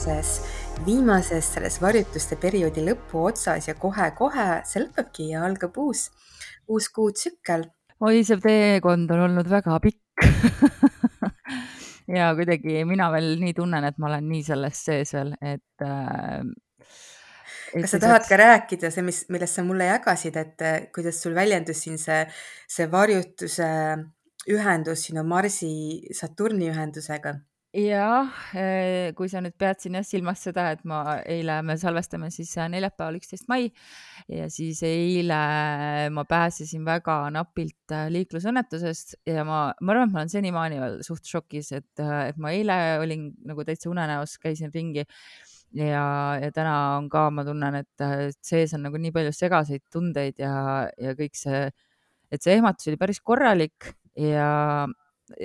viimases, 0.00 0.40
viimases 0.86 1.48
selles 1.54 1.74
varjutuste 1.82 2.36
perioodi 2.40 2.80
lõpu 2.86 3.26
otsas 3.28 3.66
ja 3.68 3.74
kohe-kohe 3.76 4.62
see 4.64 4.80
lõpebki 4.80 5.26
ja 5.34 5.42
algab 5.44 5.76
uus, 5.76 6.06
uus 6.68 6.88
kuutsükkel. 6.88 7.66
oi, 8.00 8.22
see 8.24 8.38
teekond 8.40 9.10
on 9.12 9.26
olnud 9.26 9.50
väga 9.50 9.76
pikk 9.84 10.24
ja 12.16 12.30
kuidagi 12.38 12.86
mina 12.88 13.10
veel 13.12 13.34
nii 13.42 13.52
tunnen, 13.58 13.84
et 13.84 13.98
ma 14.00 14.08
olen 14.08 14.24
nii 14.30 14.46
selles 14.46 14.80
sees 14.88 15.12
veel, 15.18 15.34
et 15.36 15.84
äh,. 15.84 16.48
kas 17.74 17.92
sa 17.92 18.00
tahad 18.00 18.24
ka 18.30 18.40
rääkida 18.40 18.88
see, 18.94 19.04
mis, 19.04 19.26
millest 19.28 19.60
sa 19.60 19.66
mulle 19.68 19.90
jagasid, 19.90 20.40
et 20.40 20.66
kuidas 20.96 21.20
sul 21.20 21.36
väljendus 21.36 21.84
siin 21.84 22.00
see, 22.00 22.24
see 22.64 22.88
varjutuse 22.88 23.68
ühendus 24.48 25.04
sinu 25.10 25.28
Marsi 25.28 26.08
Saturni 26.16 26.72
ühendusega? 26.72 27.36
Jah, 27.70 28.26
eh, 28.58 29.12
kui 29.14 29.28
sa 29.30 29.38
nüüd 29.42 29.54
pead 29.58 29.78
siin 29.78 29.94
jah 29.94 30.06
silmas 30.06 30.40
seda, 30.42 30.64
et 30.74 30.80
ma 30.88 31.20
eile 31.22 31.60
me 31.62 31.76
salvestame 31.78 32.26
siis 32.34 32.50
äh, 32.58 32.66
neljapäeval, 32.72 33.20
üksteist 33.20 33.46
mai 33.50 33.68
ja 34.26 34.48
siis 34.50 34.80
eile 34.86 35.38
ma 36.10 36.24
pääsesin 36.26 36.82
väga 36.86 37.18
napilt 37.34 37.94
äh, 37.94 38.08
liiklusõnnetusest 38.10 39.20
ja 39.30 39.44
ma, 39.46 39.60
ma 39.78 39.94
arvan, 39.94 40.10
et 40.10 40.16
ma 40.16 40.22
olen 40.24 40.32
senimaani 40.32 40.80
veel 40.82 40.98
suht 41.06 41.30
šokis, 41.30 41.70
et, 41.78 42.02
et 42.02 42.40
ma 42.42 42.50
eile 42.56 42.80
olin 43.04 43.28
nagu 43.46 43.66
täitsa 43.66 43.90
unenäos, 43.92 44.34
käisin 44.42 44.74
ringi 44.74 45.06
ja, 45.78 46.04
ja 46.42 46.50
täna 46.54 46.74
on 46.96 47.06
ka, 47.12 47.28
ma 47.30 47.46
tunnen, 47.46 47.84
et 47.84 48.42
sees 48.42 48.74
on 48.74 48.82
nagu 48.88 48.98
nii 48.98 49.14
palju 49.14 49.36
segaseid 49.36 49.86
tundeid 49.94 50.42
ja, 50.42 50.88
ja 50.98 51.14
kõik 51.14 51.38
see, 51.38 51.68
et 52.34 52.42
see 52.42 52.58
ehmatus 52.58 52.90
oli 52.90 52.98
päris 52.98 53.22
korralik 53.22 53.92
ja, 54.18 54.88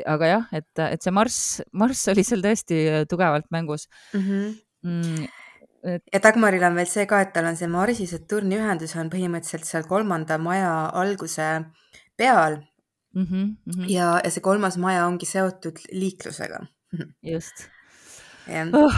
aga 0.06 0.30
jah, 0.30 0.46
et, 0.52 0.70
et 0.84 1.02
see 1.02 1.14
Marss, 1.14 1.62
Marss 1.74 2.08
oli 2.14 2.24
seal 2.26 2.44
tõesti 2.46 2.78
tugevalt 3.10 3.50
mängus 3.54 3.88
mm. 4.14 4.22
-hmm. 4.22 4.54
Mm, 4.86 5.28
et... 5.84 6.04
ja 6.14 6.22
Dagmaril 6.22 6.64
on 6.64 6.76
veel 6.76 6.90
see 6.90 7.06
ka, 7.10 7.22
et 7.22 7.34
tal 7.34 7.50
on 7.50 7.58
see 7.58 7.68
Marsi 7.68 8.08
Saturni 8.08 8.60
ühendus 8.60 8.96
on 9.00 9.10
põhimõtteliselt 9.14 9.66
seal 9.66 9.88
kolmanda 9.90 10.38
maja 10.38 10.90
alguse 10.94 11.50
peal 12.18 12.60
mm. 13.14 13.24
-hmm, 13.24 13.46
mm 13.66 13.74
-hmm. 13.74 13.90
ja, 13.90 14.20
ja 14.24 14.32
see 14.32 14.42
kolmas 14.42 14.78
maja 14.78 15.06
ongi 15.08 15.26
seotud 15.26 15.80
liiklusega. 15.92 16.66
just. 17.34 17.70
Yeah. 18.48 18.70
Oh, 18.74 18.94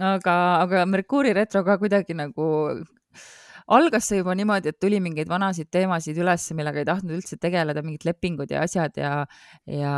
aga, 0.00 0.34
aga 0.62 0.86
Merkuuri 0.86 1.32
retro 1.36 1.64
ka 1.64 1.76
kuidagi 1.78 2.14
nagu 2.16 2.46
algas 3.66 4.06
see 4.10 4.20
juba 4.20 4.36
niimoodi, 4.38 4.70
et 4.70 4.78
tuli 4.80 5.00
mingeid 5.02 5.28
vanasid 5.30 5.70
teemasid 5.74 6.18
üles, 6.22 6.46
millega 6.58 6.82
ei 6.82 6.88
tahtnud 6.88 7.16
üldse 7.18 7.38
tegeleda, 7.42 7.82
mingid 7.82 8.06
lepingud 8.06 8.52
ja 8.52 8.62
asjad 8.66 8.98
ja, 9.00 9.12
ja, 9.66 9.96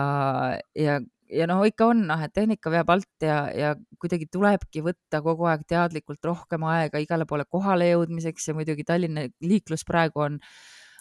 ja, 0.79 0.99
ja 1.29 1.49
noh, 1.51 1.61
ikka 1.69 1.91
on 1.93 2.07
noh, 2.09 2.25
et 2.25 2.33
tehnika 2.37 2.73
veab 2.73 2.95
alt 2.95 3.27
ja, 3.29 3.43
ja 3.53 3.75
kuidagi 4.01 4.31
tulebki 4.33 4.83
võtta 4.87 5.21
kogu 5.25 5.51
aeg 5.51 5.67
teadlikult 5.69 6.25
rohkem 6.25 6.65
aega 6.71 7.03
igale 7.03 7.29
poole 7.29 7.45
kohale 7.49 7.91
jõudmiseks 7.93 8.51
ja 8.51 8.57
muidugi 8.57 8.89
Tallinna 8.89 9.29
liiklus 9.45 9.85
praegu 9.89 10.27
on 10.29 10.43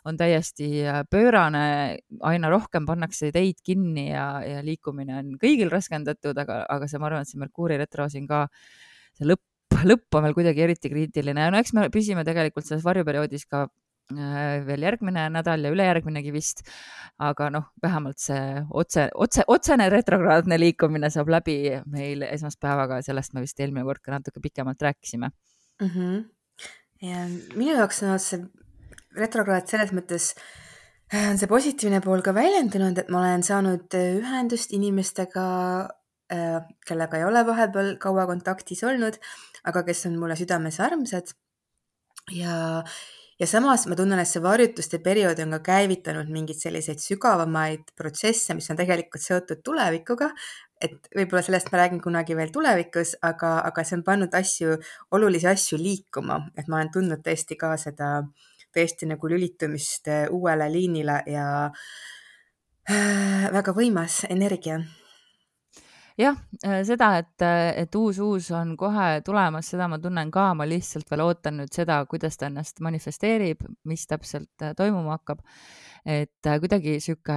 on 0.07 0.15
täiesti 0.15 0.85
pöörane, 1.11 1.97
aina 2.23 2.49
rohkem 2.49 2.85
pannakse 2.87 3.27
teid 3.35 3.57
kinni 3.65 4.05
ja, 4.11 4.27
ja 4.45 4.61
liikumine 4.63 5.17
on 5.19 5.33
kõigil 5.41 5.71
raskendatud, 5.73 6.37
aga, 6.37 6.61
aga 6.71 6.87
see, 6.87 7.01
ma 7.01 7.09
arvan, 7.09 7.25
et 7.25 7.31
see 7.31 7.41
Merkuuri 7.41 7.75
retro 7.81 8.07
siin 8.11 8.27
ka, 8.29 8.45
see 9.17 9.27
lõpp 9.27 9.43
lõpp 9.85 10.17
on 10.17 10.27
veel 10.27 10.37
kuidagi 10.37 10.63
eriti 10.65 10.91
kriitiline 10.91 11.49
no 11.51 11.59
eks 11.61 11.73
me 11.77 11.87
püsime 11.93 12.25
tegelikult 12.27 12.67
selles 12.67 12.85
varjuperioodis 12.85 13.45
ka 13.49 13.65
äh, 13.65 14.59
veel 14.67 14.85
järgmine 14.87 15.27
nädal 15.33 15.65
ja 15.65 15.73
ülejärgminegi 15.73 16.33
vist. 16.35 16.63
aga 17.17 17.49
noh, 17.49 17.63
vähemalt 17.81 18.21
see 18.21 18.61
otse, 18.69 19.07
otse, 19.15 19.43
otsene 19.47 19.89
retrograadne 19.89 20.59
liikumine 20.59 21.09
saab 21.09 21.31
läbi 21.33 21.57
meil 21.89 22.21
esmaspäevaga, 22.27 23.01
sellest 23.01 23.33
me 23.33 23.41
vist 23.45 23.59
eelmine 23.59 23.85
kord 23.87 24.03
ka 24.05 24.13
natuke 24.13 24.43
pikemalt 24.43 24.81
rääkisime 24.81 25.31
mm. 25.81 25.89
-hmm. 25.89 26.23
ja 27.09 27.25
minu 27.55 27.73
jaoks 27.73 28.03
on 28.03 28.19
see 28.19 28.45
retrograad 29.17 29.67
selles 29.67 29.93
mõttes 29.93 30.33
äh, 30.35 30.67
on 31.13 31.37
see 31.39 31.47
positiivne 31.47 32.01
pool 32.03 32.21
ka 32.25 32.33
väljendunud, 32.35 32.97
et 32.99 33.09
ma 33.13 33.21
olen 33.21 33.45
saanud 33.45 33.95
ühendust 33.95 34.73
inimestega, 34.75 35.45
äh, 35.85 36.06
kellega 36.27 37.17
ei 37.17 37.23
ole 37.23 37.45
vahepeal 37.47 37.93
kaua 38.03 38.25
kontaktis 38.27 38.81
olnud 38.83 39.15
aga 39.67 39.83
kes 39.87 40.07
on 40.09 40.17
mulle 40.19 40.37
südames 40.39 40.79
armsad. 40.83 41.33
ja, 42.31 42.83
ja 43.39 43.47
samas 43.47 43.85
ma 43.87 43.95
tunnen, 43.95 44.19
et 44.19 44.29
see 44.29 44.43
varjutuste 44.43 44.99
periood 45.03 45.39
on 45.43 45.55
ka 45.57 45.61
käivitanud 45.71 46.31
mingeid 46.33 46.59
selliseid 46.61 47.03
sügavamaid 47.03 47.93
protsesse, 47.99 48.55
mis 48.57 48.69
on 48.71 48.79
tegelikult 48.79 49.23
seotud 49.23 49.63
tulevikuga. 49.63 50.31
et 50.81 51.09
võib-olla 51.15 51.41
sellest 51.41 51.71
ma 51.73 51.79
räägin 51.81 52.01
kunagi 52.03 52.35
veel 52.37 52.51
tulevikus, 52.53 53.15
aga, 53.25 53.55
aga 53.65 53.83
see 53.83 53.97
on 53.97 54.03
pannud 54.05 54.35
asju, 54.37 54.75
olulisi 55.17 55.49
asju 55.49 55.79
liikuma, 55.81 56.43
et 56.57 56.69
ma 56.69 56.77
olen 56.77 56.91
tundnud 56.93 57.23
tõesti 57.25 57.57
ka 57.57 57.71
seda 57.81 58.11
tõesti 58.75 59.09
nagu 59.09 59.31
lülitumist 59.31 60.11
uuele 60.35 60.67
liinile 60.69 61.17
ja 61.33 61.47
äh, 62.91 63.49
väga 63.57 63.73
võimas 63.73 64.21
energia 64.29 64.77
jah, 66.17 66.37
äh, 66.65 66.81
seda, 66.87 67.11
et, 67.21 67.41
äh, 67.45 67.71
et 67.83 67.95
uus 67.95 68.19
uus 68.23 68.49
on 68.55 68.75
kohe 68.79 69.21
tulemas, 69.25 69.69
seda 69.73 69.87
ma 69.91 69.99
tunnen 70.01 70.31
ka, 70.33 70.49
ma 70.57 70.65
lihtsalt 70.67 71.09
veel 71.11 71.23
ootan 71.27 71.59
nüüd 71.61 71.73
seda, 71.73 71.99
kuidas 72.09 72.37
ta 72.37 72.49
ennast 72.49 72.81
manifesteerib, 72.85 73.63
mis 73.89 74.07
täpselt 74.09 74.65
äh, 74.65 74.73
toimuma 74.77 75.17
hakkab. 75.19 75.43
et 76.07 76.47
kuidagi 76.61 77.01
sihuke 77.03 77.35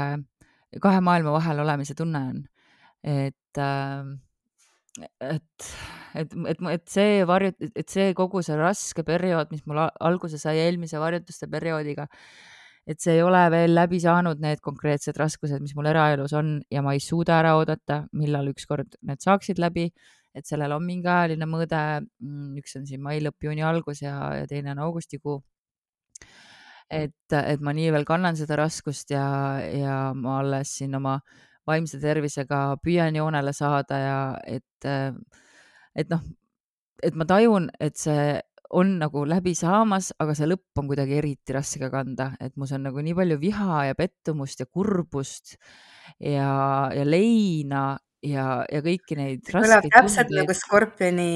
kahe 0.80 1.00
maailma 1.02 1.32
vahel 1.34 1.58
olemise 1.64 1.96
tunne 1.98 2.20
on, 2.30 2.42
et 3.02 3.60
et, 5.20 5.66
et, 6.14 6.34
et, 6.46 6.62
et 6.72 6.84
see 6.90 7.24
varjut-, 7.26 7.70
et 7.74 7.88
see 7.88 8.12
kogu 8.14 8.42
see 8.46 8.56
raske 8.58 9.02
periood, 9.06 9.50
mis 9.50 9.64
mul 9.66 9.82
alguse 9.88 10.38
sai 10.38 10.60
eelmise 10.64 11.00
varjutuste 11.02 11.48
perioodiga, 11.50 12.06
et 12.86 13.00
see 13.02 13.18
ei 13.18 13.22
ole 13.22 13.42
veel 13.52 13.74
läbi 13.76 14.00
saanud, 14.02 14.40
need 14.42 14.62
konkreetsed 14.64 15.18
raskused, 15.20 15.60
mis 15.62 15.74
mul 15.76 15.90
eraelus 15.90 16.32
on 16.36 16.56
ja 16.72 16.82
ma 16.82 16.94
ei 16.96 17.02
suuda 17.04 17.36
ära 17.40 17.54
oodata, 17.58 18.04
millal 18.16 18.50
ükskord 18.52 18.96
need 19.06 19.22
saaksid 19.22 19.60
läbi, 19.62 19.90
et 20.34 20.46
sellel 20.46 20.72
on 20.76 20.84
mingi 20.86 21.08
ajaline 21.10 21.46
mõõde. 21.50 21.82
Mm, 22.22 22.56
üks 22.62 22.76
on 22.78 22.86
siin 22.88 23.02
mai 23.02 23.18
lõpp, 23.22 23.38
juuni 23.46 23.64
algus 23.66 24.02
ja, 24.04 24.16
ja 24.40 24.48
teine 24.50 24.74
on 24.74 24.84
augustikuu. 24.86 25.40
et, 26.90 27.32
et 27.32 27.60
ma 27.62 27.72
nii 27.76 27.92
veel 27.94 28.04
kannan 28.04 28.34
seda 28.36 28.56
raskust 28.58 29.12
ja, 29.14 29.60
ja 29.62 29.98
ma 30.14 30.40
alles 30.40 30.72
siin 30.80 30.94
oma 30.98 31.20
vaimse 31.68 32.00
tervisega 32.02 32.80
püüan 32.82 33.14
joonele 33.14 33.52
saada 33.54 33.98
ja 34.00 34.18
et, 34.42 34.88
et 35.94 36.10
noh, 36.10 36.24
et 37.02 37.14
ma 37.14 37.26
tajun, 37.28 37.68
et 37.80 37.96
see 37.96 38.40
on 38.70 38.98
nagu 39.00 39.24
läbi 39.26 39.54
saamas, 39.58 40.12
aga 40.22 40.34
see 40.38 40.48
lõpp 40.50 40.78
on 40.80 40.90
kuidagi 40.90 41.16
eriti 41.18 41.54
raske 41.56 41.90
kanda, 41.92 42.30
et 42.40 42.54
mus 42.60 42.72
on 42.76 42.84
nagu 42.86 43.02
nii 43.02 43.16
palju 43.18 43.38
viha 43.42 43.80
ja 43.90 43.96
pettumust 43.98 44.62
ja 44.62 44.68
kurbust 44.70 45.56
ja, 46.22 46.90
ja 46.94 47.04
leina 47.06 47.98
ja, 48.26 48.44
ja 48.68 48.80
kõiki 48.84 49.16
neid. 49.18 49.42
kõlab 49.48 49.86
täpselt 49.88 50.28
tundeid. 50.28 50.42
nagu 50.42 50.56
skorpioni 50.56 51.28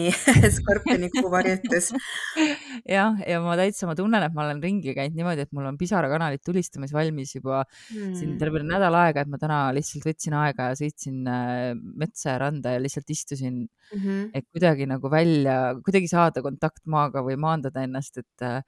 skorpioni 0.58 1.08
kuu 1.14 1.30
varjutus 1.32 1.90
jah, 2.96 3.16
ja 3.24 3.40
ma 3.44 3.56
täitsa, 3.60 3.88
ma 3.88 3.96
tunnen, 3.98 4.24
et 4.24 4.34
ma 4.36 4.44
olen 4.44 4.60
ringi 4.64 4.94
käinud 4.96 5.16
niimoodi, 5.18 5.46
et 5.46 5.52
mul 5.56 5.68
on 5.70 5.78
pisarakanalid 5.80 6.44
tulistamas 6.44 6.92
valmis 6.94 7.34
juba 7.36 7.62
hmm. 7.64 8.14
siin 8.18 8.36
terve 8.40 8.62
nädal 8.64 8.96
aega, 9.00 9.24
et 9.24 9.32
ma 9.32 9.40
täna 9.40 9.60
lihtsalt 9.76 10.08
võtsin 10.08 10.36
aega 10.40 10.70
ja 10.72 10.80
sõitsin 10.80 11.22
äh, 11.30 11.70
metsa 11.74 12.34
ja 12.34 12.42
randa 12.44 12.74
ja 12.76 12.82
lihtsalt 12.82 13.10
istusin 13.14 13.64
mm, 13.64 13.98
-hmm. 13.98 14.26
et 14.34 14.48
kuidagi 14.52 14.88
nagu 14.90 15.10
välja, 15.12 15.74
kuidagi 15.84 16.10
saada 16.10 16.44
kontakt 16.44 16.84
maaga 16.90 17.24
või 17.24 17.38
maandada 17.40 17.84
ennast, 17.84 18.20
et 18.20 18.44
äh, 18.44 18.60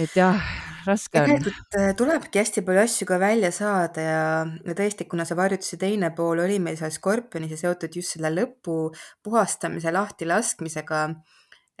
et 0.00 0.14
jah, 0.16 0.40
raske 0.86 1.20
on. 1.20 1.50
äh, 1.76 1.90
tulebki 1.98 2.40
hästi 2.40 2.64
palju 2.64 2.82
asju 2.82 3.06
ka 3.08 3.18
välja 3.20 3.50
saada 3.54 4.04
ja, 4.04 4.22
ja 4.64 4.76
tõesti, 4.78 5.06
kuna 5.10 5.26
see 5.28 5.36
varjutuse 5.38 5.78
teine 5.80 6.12
pool 6.16 6.40
oli 6.44 6.58
meil 6.62 6.78
seal 6.80 6.92
Skorpionis 6.94 7.52
ja 7.54 7.60
seotud 7.60 7.98
just 7.98 8.16
selle 8.16 8.32
lõpu 8.32 8.76
puhastamise, 9.24 9.92
lahtilaskmisega, 9.94 11.02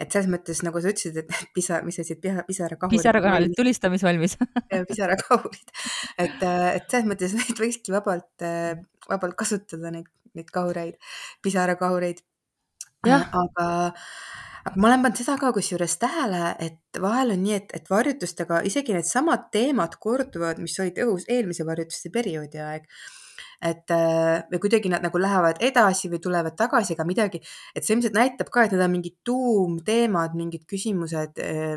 et 0.02 0.12
selles 0.12 0.28
mõttes, 0.32 0.60
nagu 0.66 0.82
sa 0.82 0.92
ütlesid, 0.92 1.22
et 1.22 1.32
pisa, 1.56 1.80
mis 1.86 1.96
sa 1.98 2.04
ütlesid, 2.04 2.42
pisarakahurid. 2.48 2.98
pisarakanalid 2.98 3.56
tulistamisvalmis 3.58 4.36
pisarakahurid, 4.90 5.76
et, 6.18 6.36
äh, 6.36 6.68
et 6.76 6.90
selles 6.92 7.08
mõttes 7.08 7.36
neid 7.38 7.64
võikski 7.64 7.96
vabalt, 7.96 8.34
äh, 8.44 8.74
vabalt 9.08 9.38
kasutada, 9.40 9.94
neid, 9.94 10.10
neid 10.36 10.52
kahureid, 10.52 11.00
pisarakahureid. 11.44 12.22
aga 13.08 13.66
aga 14.64 14.78
ma 14.78 14.88
olen 14.88 15.02
pannud 15.04 15.18
seda 15.18 15.36
ka 15.40 15.50
kusjuures 15.56 15.96
tähele, 16.02 16.42
et 16.66 17.00
vahel 17.02 17.34
on 17.34 17.42
nii, 17.42 17.56
et, 17.58 17.72
et 17.78 17.90
varjutustega 17.90 18.62
isegi 18.68 18.94
needsamad 18.96 19.48
teemad 19.54 19.96
korduvad, 20.02 20.60
mis 20.62 20.78
olid 20.82 21.00
õhus 21.04 21.26
eelmise 21.30 21.66
varjutuste 21.68 22.12
perioodi 22.14 22.62
aeg. 22.62 22.86
et 23.62 23.92
äh, 23.94 24.42
või 24.50 24.58
kuidagi 24.64 24.90
nad 24.90 25.04
nagu 25.06 25.18
lähevad 25.22 25.60
edasi 25.62 26.08
või 26.10 26.18
tulevad 26.22 26.56
tagasi, 26.58 26.96
aga 26.96 27.04
midagi, 27.06 27.38
et 27.74 27.86
see 27.86 27.94
ilmselt 27.94 28.16
näitab 28.18 28.50
ka, 28.50 28.64
et 28.64 28.72
need 28.74 28.82
on 28.82 28.90
mingid 28.90 29.14
tuumteemad, 29.22 30.34
mingid 30.34 30.64
küsimused, 30.66 31.38
äh, 31.38 31.76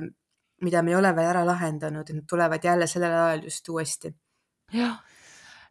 mida 0.65 0.81
me 0.81 0.93
ei 0.93 0.97
ole 0.97 1.11
veel 1.13 1.29
ära 1.29 1.43
lahendanud, 1.45 2.09
et 2.09 2.17
nad 2.17 2.25
tulevad 2.29 2.65
jälle 2.65 2.87
sellel 2.89 3.13
ajal 3.13 3.45
just 3.49 3.69
uuesti. 3.69 4.15
jah 4.73 4.97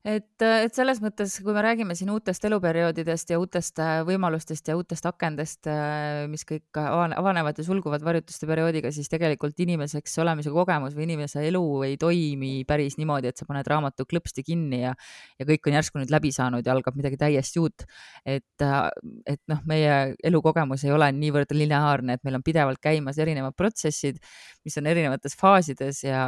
et, 0.05 0.43
et 0.45 0.75
selles 0.77 0.99
mõttes, 1.01 1.33
kui 1.41 1.55
me 1.57 1.63
räägime 1.65 1.95
siin 1.97 2.11
uutest 2.13 2.45
eluperioodidest 2.45 3.31
ja 3.33 3.39
uutest 3.41 3.79
äh, 3.81 4.03
võimalustest 4.05 4.67
ja 4.69 4.77
uutest 4.77 5.07
akendest, 5.09 5.65
äh, 5.71 6.27
mis 6.29 6.45
kõik 6.45 6.77
avanevad 6.77 7.57
ja 7.57 7.65
sulguvad 7.65 8.05
varjutuste 8.05 8.49
perioodiga, 8.49 8.93
siis 8.93 9.09
tegelikult 9.09 9.57
inimeseks 9.65 10.19
olemise 10.21 10.53
kogemus 10.53 10.93
või 10.97 11.07
inimese 11.09 11.47
elu 11.49 11.63
ei 11.89 11.97
toimi 12.01 12.53
päris 12.69 12.99
niimoodi, 13.01 13.31
et 13.33 13.41
sa 13.41 13.49
paned 13.49 13.71
raamatu 13.71 14.05
klõpsti 14.11 14.45
kinni 14.45 14.83
ja, 14.83 14.93
ja 15.41 15.47
kõik 15.49 15.71
on 15.71 15.79
järsku 15.79 16.03
nüüd 16.03 16.13
läbi 16.13 16.35
saanud 16.37 16.67
ja 16.67 16.75
algab 16.77 16.99
midagi 17.01 17.17
täiesti 17.21 17.63
uut. 17.63 17.87
et, 18.27 18.61
äh, 18.61 18.83
et 19.25 19.41
noh, 19.49 19.63
meie 19.65 19.95
elukogemus 20.25 20.85
ei 20.85 20.93
ole 20.93 21.09
niivõrd 21.17 21.57
lineaarne, 21.57 22.19
et 22.19 22.29
meil 22.29 22.37
on 22.37 22.45
pidevalt 22.45 22.83
käimas 22.85 23.17
erinevad 23.19 23.57
protsessid, 23.57 24.21
mis 24.65 24.77
on 24.77 24.93
erinevates 24.93 25.33
faasides 25.41 26.03
ja, 26.05 26.27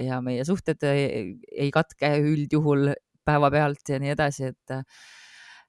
ja 0.00 0.22
meie 0.24 0.48
suhted 0.48 0.80
ei, 0.88 1.36
ei 1.52 1.68
katke 1.74 2.14
üldjuhul 2.24 2.94
päevapealt 3.28 3.94
ja 3.94 4.00
nii 4.02 4.12
edasi, 4.14 4.50
et, 4.52 4.76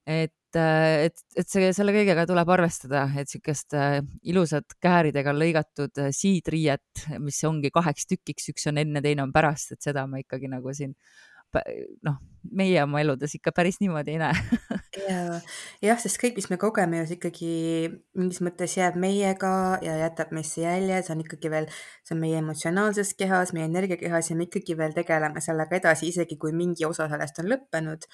et, 0.06 0.58
et, 0.58 1.24
et 1.36 1.48
see, 1.48 1.70
selle 1.76 1.94
kõigega 1.94 2.26
tuleb 2.28 2.52
arvestada, 2.56 3.04
et 3.12 3.28
niisugust 3.30 3.76
äh, 3.78 3.98
ilusat 4.32 4.76
kääridega 4.82 5.34
lõigatud 5.36 6.02
äh, 6.02 6.12
siidriiet, 6.16 7.06
mis 7.22 7.40
ongi 7.48 7.72
kaheks 7.74 8.08
tükiks, 8.10 8.50
üks 8.54 8.70
on 8.72 8.80
enne, 8.82 9.04
teine 9.04 9.26
on 9.26 9.34
pärast, 9.34 9.76
et 9.76 9.90
seda 9.90 10.06
ma 10.10 10.22
ikkagi 10.22 10.50
nagu 10.50 10.74
siin 10.76 10.96
noh, 12.06 12.18
meie 12.56 12.82
oma 12.82 13.00
eludes 13.02 13.34
ikka 13.36 13.52
päris 13.56 13.80
niimoodi 13.82 14.14
ei 14.14 14.20
näe. 14.22 14.60
Ja, 15.00 15.38
jah, 15.82 15.98
sest 16.02 16.18
kõik, 16.20 16.36
mis 16.38 16.48
me 16.50 16.58
kogeme, 16.60 17.02
ikkagi 17.14 17.50
mingis 18.18 18.40
mõttes 18.44 18.74
jääb 18.76 18.98
meiega 19.00 19.52
ja 19.84 19.96
jätab 20.00 20.32
meisse 20.36 20.64
jälje, 20.64 21.00
see 21.06 21.14
on 21.14 21.24
ikkagi 21.24 21.52
veel, 21.52 21.68
see 22.06 22.16
on 22.16 22.22
meie 22.22 22.40
emotsionaalses 22.42 23.14
kehas, 23.18 23.54
meie 23.56 23.68
energiakehas 23.70 24.32
ja 24.32 24.38
me 24.38 24.48
ikkagi 24.48 24.76
veel 24.78 24.94
tegeleme 24.96 25.42
sellega 25.44 25.78
edasi, 25.78 26.10
isegi 26.10 26.38
kui 26.40 26.54
mingi 26.56 26.86
osa 26.88 27.08
sellest 27.12 27.42
on 27.42 27.50
lõppenud 27.52 28.08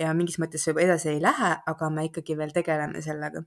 ja 0.00 0.14
mingis 0.16 0.38
mõttes 0.42 0.66
juba 0.66 0.84
edasi 0.86 1.14
ei 1.14 1.22
lähe, 1.22 1.54
aga 1.72 1.90
me 1.92 2.06
ikkagi 2.08 2.38
veel 2.38 2.54
tegeleme 2.56 3.02
sellega 3.04 3.44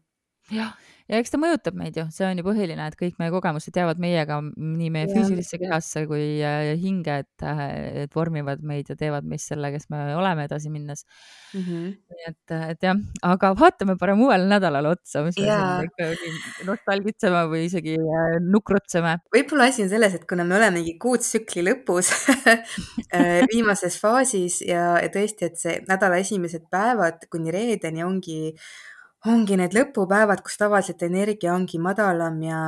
ja 0.52 1.20
eks 1.20 1.34
ta 1.34 1.40
mõjutab 1.40 1.76
meid 1.78 1.98
ju, 1.98 2.06
see 2.14 2.26
on 2.28 2.40
ju 2.40 2.46
põhiline, 2.46 2.86
et 2.88 2.96
kõik 3.00 3.18
meie 3.20 3.32
kogemused 3.34 3.76
jäävad 3.76 4.00
meiega 4.02 4.40
nii 4.44 4.90
meie 4.94 5.08
ja. 5.08 5.12
füüsilisse 5.12 5.60
kehasse 5.62 6.06
kui 6.10 6.26
äh, 6.44 6.74
hinge, 6.80 7.20
et, 7.26 7.46
äh, 7.46 7.64
et 8.04 8.16
vormivad 8.16 8.64
meid 8.66 8.90
ja 8.92 8.98
teevad 9.00 9.28
meist 9.28 9.52
selle, 9.52 9.72
kes 9.74 9.90
me 9.94 10.02
oleme 10.18 10.48
edasi 10.48 10.72
minnes 10.74 11.04
mm. 11.54 11.64
-hmm. 11.66 11.90
nii 12.14 12.30
et, 12.30 12.56
äh, 12.56 12.66
et 12.76 12.88
jah, 12.88 13.02
aga 13.30 13.52
vaatame 13.60 13.98
parem 14.00 14.24
uuele 14.24 14.48
nädalale 14.50 14.94
otsa, 14.96 15.26
mis 15.28 15.40
me 15.40 15.48
siin 15.50 15.90
ikkagi 15.90 16.32
nostalgitseme 16.70 17.44
või 17.52 17.66
isegi 17.68 17.98
nukrutseme. 18.48 19.18
võib-olla 19.36 19.68
asi 19.72 19.84
on 19.84 19.92
selles, 19.92 20.16
et 20.16 20.26
kuna 20.30 20.48
me 20.48 20.58
olemegi 20.60 20.96
kuutsükli 21.00 21.66
lõpus 21.68 22.14
viimases 23.54 24.00
faasis 24.00 24.62
ja, 24.68 24.98
ja 25.04 25.12
tõesti, 25.12 25.52
et 25.52 25.60
see 25.60 25.78
nädala 25.90 26.22
esimesed 26.24 26.72
päevad 26.72 27.28
kuni 27.32 27.52
reedeni 27.52 28.04
ongi 28.04 28.56
ongi 29.30 29.56
need 29.60 29.76
lõpupäevad, 29.76 30.42
kus 30.44 30.58
tavaliselt 30.60 31.04
energia 31.06 31.54
ongi 31.56 31.80
madalam 31.82 32.40
ja, 32.44 32.60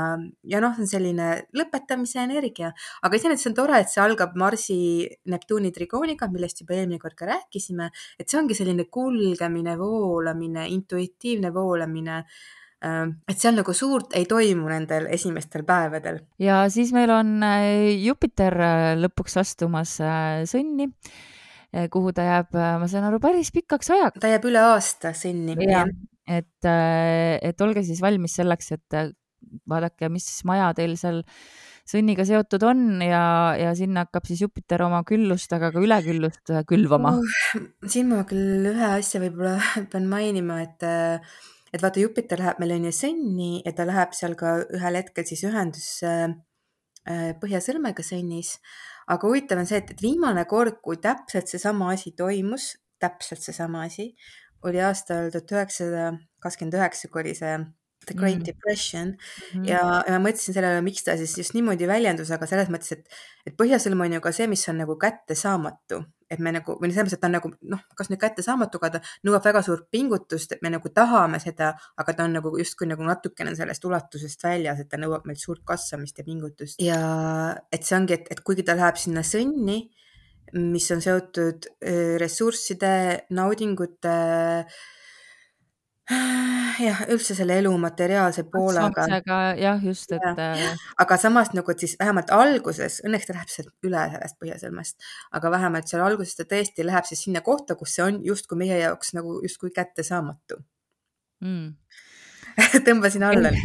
ja 0.48 0.62
noh, 0.63 0.78
on 0.80 0.88
selline 0.88 1.30
lõpetamise 1.57 2.22
energia, 2.24 2.72
aga 3.04 3.19
iseenesest 3.19 3.52
on 3.52 3.57
tore, 3.57 3.81
et 3.81 3.92
see 3.92 4.04
algab 4.04 4.38
Marsi 4.40 4.78
Neptuuni 5.31 5.74
trigooniga, 5.75 6.30
millest 6.31 6.63
juba 6.63 6.78
eelmine 6.78 7.02
kord 7.02 7.18
ka 7.19 7.28
rääkisime, 7.31 7.90
et 8.19 8.31
see 8.31 8.40
ongi 8.40 8.57
selline 8.57 8.88
kulgemine, 8.88 9.75
voolamine, 9.80 10.69
intuitiivne 10.78 11.52
voolamine 11.56 12.22
ähm, 12.22 13.18
et 13.28 13.40
seal 13.42 13.60
nagu 13.60 13.75
suurt 13.75 14.16
ei 14.16 14.28
toimu 14.30 14.72
nendel 14.72 15.12
esimestel 15.12 15.68
päevadel. 15.68 16.24
ja 16.40 16.63
siis 16.72 16.96
meil 16.96 17.12
on 17.12 17.38
äh, 17.44 17.92
Jupiter 18.00 18.56
äh, 18.56 18.90
lõpuks 19.04 19.40
astumas 19.44 20.00
äh, 20.00 20.44
sõnni 20.48 20.94
kuhu 21.92 22.13
ta 22.16 22.24
jääb, 22.24 22.54
ma 22.56 22.88
saan 22.88 23.04
aru, 23.10 23.18
päris 23.19 23.50
pikaks 23.52 23.90
ajaks. 23.92 24.22
ta 24.24 24.30
jääb 24.31 24.46
üle 24.48 24.62
aasta 24.63 25.12
sõnni. 25.12 25.57
Et, 26.25 26.66
äh, 26.66 27.38
et 27.45 27.62
olge 27.62 27.83
siis 27.86 28.01
valmis 28.04 28.36
selleks, 28.39 28.72
et 28.75 28.98
äh, 28.98 29.12
vaadake, 29.69 30.10
mis 30.10 30.27
maja 30.48 30.72
teil 30.77 30.95
seal 31.00 31.22
sõnniga 31.86 32.25
seotud 32.25 32.63
on 32.66 33.01
ja, 33.06 33.54
ja 33.62 33.74
sinna 33.77 34.07
hakkab 34.07 34.25
siis 34.25 34.42
Jupiter 34.42 34.81
oma 34.88 35.04
küllust, 35.06 35.51
aga 35.54 35.69
ka 35.74 35.83
üleküllust 35.83 36.54
äh, 36.54 36.66
külvama 36.68 37.13
uh,. 37.19 37.36
siin 37.86 38.10
ma 38.10 38.24
küll 38.27 38.72
ühe 38.72 38.89
asja 38.95 39.22
võib-olla 39.22 39.60
pean 39.92 40.10
mainima, 40.10 40.63
et, 40.66 40.88
et 41.72 41.86
vaata, 41.86 42.01
Jupiter 42.01 42.42
läheb 42.42 42.63
meil 42.63 42.75
on 42.80 42.89
ju 42.89 42.95
sõnni 43.04 43.51
ja 43.62 43.75
ta 43.78 43.86
läheb 43.88 44.18
seal 44.18 44.33
ka 44.39 44.57
ühel 44.66 45.01
hetkel 45.01 45.30
siis 45.30 45.45
ühendusse 45.48 46.18
Põhjasõrmega 47.06 48.01
sõnnis. 48.01 48.56
aga 49.13 49.28
huvitav 49.30 49.60
on 49.62 49.68
see, 49.69 49.78
et 49.78 50.01
viimane 50.01 50.42
kord, 50.50 50.80
kui 50.81 50.98
täpselt 50.98 51.51
seesama 51.51 51.92
asi 51.94 52.16
toimus, 52.18 52.71
täpselt 52.98 53.44
seesama 53.45 53.83
asi, 53.86 54.07
oli 54.66 54.82
aastal 54.84 55.32
tuhat 55.34 55.56
üheksasada 55.58 56.12
kakskümmend 56.44 56.78
üheksa, 56.80 57.10
kui 57.12 57.24
oli 57.24 57.36
see 57.38 57.58
The 58.06 58.14
Great 58.14 58.38
mm. 58.38 58.46
Depression 58.46 59.08
mm 59.08 59.16
-hmm. 59.62 59.70
ja, 59.70 60.04
ja 60.08 60.20
ma 60.20 60.30
mõtlesin 60.30 60.54
sellele, 60.54 60.82
miks 60.82 61.04
ta 61.04 61.18
siis 61.18 61.38
just 61.38 61.54
niimoodi 61.54 61.88
väljendus, 61.88 62.32
aga 62.32 62.46
selles 62.46 62.70
mõttes, 62.70 62.92
et, 62.92 63.08
et 63.46 63.56
põhjasõlm 63.62 64.02
on 64.06 64.14
ju 64.14 64.22
ka 64.22 64.32
see, 64.32 64.48
mis 64.48 64.70
on 64.70 64.78
nagu 64.78 64.98
kättesaamatu, 65.02 66.04
et 66.30 66.40
me 66.40 66.52
nagu 66.52 66.78
või 66.82 66.92
selles 66.92 67.08
mõttes, 67.08 67.18
et 67.18 67.22
ta 67.22 67.28
on 67.28 67.38
nagu 67.38 67.52
noh, 67.62 67.82
kas 67.98 68.10
nüüd 68.10 68.22
kättesaamatu, 68.22 68.78
aga 68.82 68.90
ta 68.98 69.02
nõuab 69.26 69.46
väga 69.46 69.62
suurt 69.62 69.90
pingutust, 69.92 70.52
et 70.52 70.62
me 70.62 70.70
nagu 70.70 70.90
tahame 70.90 71.40
seda, 71.40 71.74
aga 71.98 72.14
ta 72.14 72.24
on 72.24 72.34
nagu 72.38 72.54
justkui 72.58 72.88
nagu 72.88 73.04
natukene 73.04 73.56
sellest 73.56 73.86
ulatusest 73.86 74.44
väljas, 74.44 74.80
et 74.80 74.90
ta 74.90 74.98
nõuab 74.98 75.26
meilt 75.26 75.42
suurt 75.42 75.64
kasvamist 75.66 76.18
ja 76.18 76.24
pingutust 76.24 76.82
ja 76.82 77.02
et 77.72 77.84
see 77.84 77.98
ongi, 77.98 78.14
et, 78.14 78.28
et 78.32 78.42
kuigi 78.42 78.64
ta 78.64 78.76
läheb 78.76 78.98
sinna 78.98 79.22
sõnni 79.22 79.90
mis 80.56 80.90
on 80.96 81.02
seotud 81.04 81.66
ressursside, 82.22 82.92
naudingute, 83.36 84.18
jah, 86.86 87.00
üldse 87.10 87.34
selle 87.38 87.56
elu 87.62 87.72
materiaalse 87.81 88.44
poolega. 88.52 89.06
jah, 89.57 89.80
just, 89.84 90.12
et 90.13 90.22
ja.. 90.22 90.52
Äh, 90.54 90.83
aga 91.02 91.18
samas 91.18 91.52
nagu, 91.57 91.71
et 91.71 91.81
siis 91.81 91.95
vähemalt 92.00 92.30
alguses, 92.35 93.00
õnneks 93.06 93.26
ta 93.28 93.33
läheb 93.38 93.50
sealt 93.52 93.88
üle 93.88 94.04
sellest 94.14 94.38
põhjasõlmest, 94.42 95.07
aga 95.40 95.52
vähemalt 95.56 95.90
seal 95.90 96.06
alguses 96.06 96.38
ta 96.38 96.45
tõesti 96.50 96.85
läheb 96.85 97.09
siis 97.09 97.26
sinna 97.26 97.42
kohta, 97.45 97.78
kus 97.80 97.95
see 97.97 98.06
on 98.06 98.21
justkui 98.26 98.59
meie 98.62 98.78
jaoks 98.83 99.16
nagu 99.18 99.40
justkui 99.45 99.74
kättesaamatu 99.76 100.59
mm. 101.42 101.68
tõmbasin 102.88 103.26
alla 103.31 103.50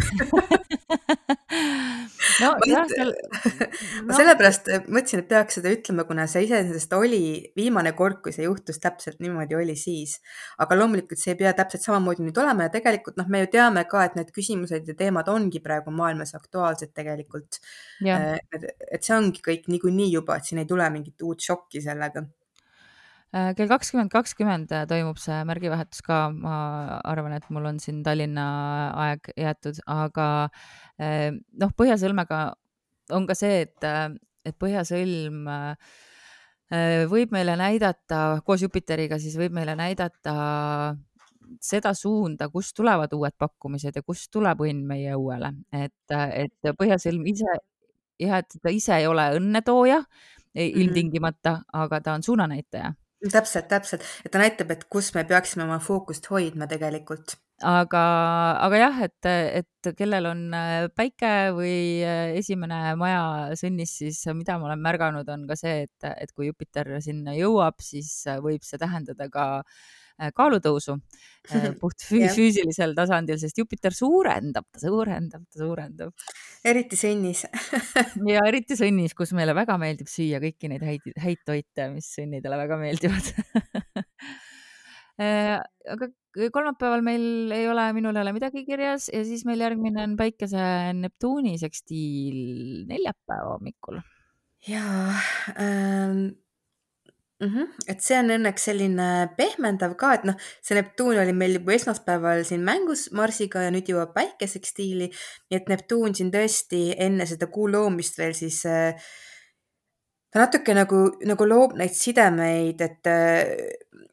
no 2.41 2.51
jah, 2.69 2.87
seal 2.91 3.13
no. 4.07 4.17
sellepärast 4.17 4.71
äh, 4.73 4.87
mõtlesin, 4.87 5.23
et 5.23 5.29
peaks 5.31 5.59
seda 5.59 5.73
ütlema, 5.75 6.07
kuna 6.09 6.27
see 6.31 6.45
iseenesest 6.47 6.95
oli 6.97 7.23
viimane 7.57 7.93
kord, 7.99 8.21
kui 8.25 8.35
see 8.35 8.47
juhtus 8.47 8.81
täpselt 8.83 9.21
niimoodi, 9.25 9.59
oli 9.59 9.77
siis. 9.79 10.19
aga 10.63 10.79
loomulikult 10.79 11.21
see 11.21 11.35
ei 11.35 11.41
pea 11.43 11.55
täpselt 11.59 11.87
samamoodi 11.87 12.27
nüüd 12.27 12.43
olema 12.43 12.69
ja 12.69 12.75
tegelikult 12.75 13.21
noh, 13.21 13.31
me 13.31 13.45
ju 13.45 13.53
teame 13.55 13.85
ka, 13.91 14.05
et 14.09 14.19
need 14.19 14.35
küsimused 14.37 14.89
ja 14.91 14.99
teemad 14.99 15.31
ongi 15.33 15.63
praegu 15.65 15.95
maailmas 15.95 16.35
aktuaalsed 16.39 16.95
tegelikult. 16.97 17.61
Äh, 18.07 18.37
et 18.91 19.07
see 19.07 19.17
ongi 19.17 19.45
kõik 19.45 19.71
niikuinii 19.71 20.13
juba, 20.15 20.39
et 20.39 20.49
siin 20.49 20.63
ei 20.63 20.69
tule 20.69 20.87
mingit 20.93 21.27
uut 21.27 21.43
šokki 21.45 21.83
sellega 21.85 22.25
kell 23.31 23.71
kakskümmend 23.71 24.11
kakskümmend 24.11 24.73
toimub 24.91 25.19
see 25.23 25.39
märgivahetus 25.47 26.03
ka, 26.07 26.23
ma 26.35 26.55
arvan, 27.07 27.37
et 27.37 27.47
mul 27.55 27.69
on 27.71 27.79
siin 27.83 28.03
Tallinna 28.07 28.47
aeg 29.07 29.31
jäetud, 29.39 29.79
aga 29.87 30.27
noh, 30.99 31.75
Põhjasõlmega 31.79 32.41
on 33.15 33.27
ka 33.31 33.37
see, 33.39 33.67
et, 33.67 33.91
et 34.47 34.57
Põhjasõlm 34.59 35.47
äh, 35.51 35.93
võib 37.11 37.33
meile 37.35 37.57
näidata, 37.59 38.41
koos 38.47 38.63
Jupiteriga 38.63 39.19
siis 39.19 39.37
võib 39.39 39.55
meile 39.57 39.75
näidata 39.79 40.35
seda 41.61 41.95
suunda, 41.99 42.47
kust 42.49 42.77
tulevad 42.79 43.13
uued 43.17 43.35
pakkumised 43.39 43.97
ja 43.97 44.03
kust 44.07 44.31
tuleb 44.31 44.61
õnn 44.63 44.85
meie 44.87 45.17
õuele, 45.19 45.53
et, 45.75 46.15
et 46.15 46.73
Põhjasõlm 46.79 47.27
ise, 47.27 47.59
jah, 48.23 48.39
et 48.39 48.59
ta 48.63 48.71
ise 48.71 48.95
ei 49.01 49.09
ole 49.11 49.27
õnnetooja 49.39 49.99
mhm. 49.99 50.81
ilmtingimata 50.85 51.57
mm, 51.57 51.65
-hmm. 51.65 51.83
aga 51.83 52.01
ta 52.01 52.15
on 52.15 52.23
suunanäitaja. 52.23 52.95
Täpselt, 53.29 53.69
täpselt, 53.69 54.05
et 54.25 54.33
ta 54.33 54.41
näitab, 54.41 54.73
et 54.73 54.87
kus 54.89 55.13
me 55.17 55.25
peaksime 55.29 55.67
oma 55.67 55.79
fookust 55.83 56.31
hoidma 56.33 56.69
tegelikult. 56.71 57.37
Aga, 57.61 58.03
aga 58.65 58.79
jah, 58.81 59.01
et, 59.05 59.29
et 59.61 59.89
kellel 59.99 60.31
on 60.31 60.47
äh, 60.57 60.87
päike 60.97 61.51
või 61.53 62.01
äh, 62.01 62.31
esimene 62.41 62.95
maja 62.97 63.53
sõnnis, 63.61 63.99
siis 64.01 64.23
mida 64.33 64.57
ma 64.57 64.71
olen 64.71 64.81
märganud, 64.81 65.29
on 65.29 65.45
ka 65.51 65.59
see, 65.61 65.83
et, 65.85 66.09
et 66.25 66.33
kui 66.33 66.49
Jupiter 66.49 66.95
sinna 67.05 67.37
jõuab, 67.37 67.77
siis 67.85 68.15
võib 68.41 68.65
see 68.65 68.81
tähendada 68.81 69.29
ka 69.29 69.45
kaalutõusu 70.37 70.97
puht 71.81 72.05
fü 72.05 72.23
füüsilisel 72.35 72.95
tasandil, 72.99 73.39
sest 73.41 73.59
Jupiter 73.59 73.95
suurendab, 73.97 74.67
ta 74.73 74.83
suurendab, 74.83 75.47
ta 75.49 75.63
suurendab. 75.65 76.29
eriti 76.67 76.99
sõnnis 77.01 77.47
ja 78.33 78.45
eriti 78.47 78.79
sõnnis, 78.79 79.17
kus 79.17 79.35
meile 79.37 79.57
väga 79.57 79.79
meeldib 79.81 80.11
süüa 80.11 80.43
kõiki 80.43 80.71
neid 80.73 80.85
häid, 80.87 81.11
häid 81.25 81.45
toite, 81.47 81.91
mis 81.95 82.13
sõnnidele 82.17 82.61
väga 82.65 82.81
meeldivad 82.81 83.33
aga 85.21 86.11
kolmapäeval 86.55 87.03
meil 87.05 87.53
ei 87.53 87.67
ole, 87.69 87.89
minul 87.97 88.17
ei 88.17 88.25
ole 88.25 88.35
midagi 88.37 88.63
kirjas 88.69 89.09
ja 89.13 89.23
siis 89.27 89.45
meil 89.49 89.61
järgmine 89.65 90.05
on 90.07 90.15
päikese 90.21 90.63
Neptuuni 90.97 91.57
sekstiil 91.61 92.87
neljapäeva 92.89 93.57
hommikul. 93.57 94.01
ja 94.69 94.85
ähm, 95.57 96.31
Mhm. 97.41 97.71
Et 97.89 98.03
see 98.05 98.19
on 98.21 98.29
õnneks 98.35 98.67
selline 98.69 99.07
pehmendav 99.37 99.95
ka, 99.97 100.13
et 100.19 100.27
noh, 100.29 100.37
see 100.61 100.77
Neptuun 100.77 101.23
oli 101.23 101.33
meil 101.33 101.57
juba 101.57 101.73
esmaspäeval 101.73 102.45
siin 102.45 102.61
mängus 102.67 103.07
Marsiga 103.17 103.63
ja 103.65 103.71
nüüd 103.73 103.89
jõuab 103.89 104.13
Päike 104.13 104.47
sekstiili. 104.47 105.09
nii 105.49 105.57
et 105.57 105.73
Neptuun 105.73 106.15
siin 106.15 106.31
tõesti 106.35 106.91
enne 106.99 107.27
seda 107.27 107.49
kuu 107.49 107.71
loomist 107.73 108.19
veel 108.21 108.37
siis 108.37 108.61
äh, 108.69 108.93
ta 110.31 110.45
natuke 110.45 110.75
nagu, 110.77 111.01
nagu 111.27 111.47
loob 111.49 111.79
neid 111.81 111.97
sidemeid, 111.97 112.81
et 112.85 113.09
äh, 113.09 114.05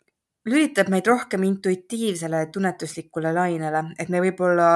lülitab 0.48 0.88
meid 0.90 1.08
rohkem 1.08 1.44
intuitiivsele 1.44 2.46
tunnetuslikule 2.54 3.34
lainele, 3.36 3.90
et 4.00 4.10
me 4.10 4.24
võib-olla 4.24 4.70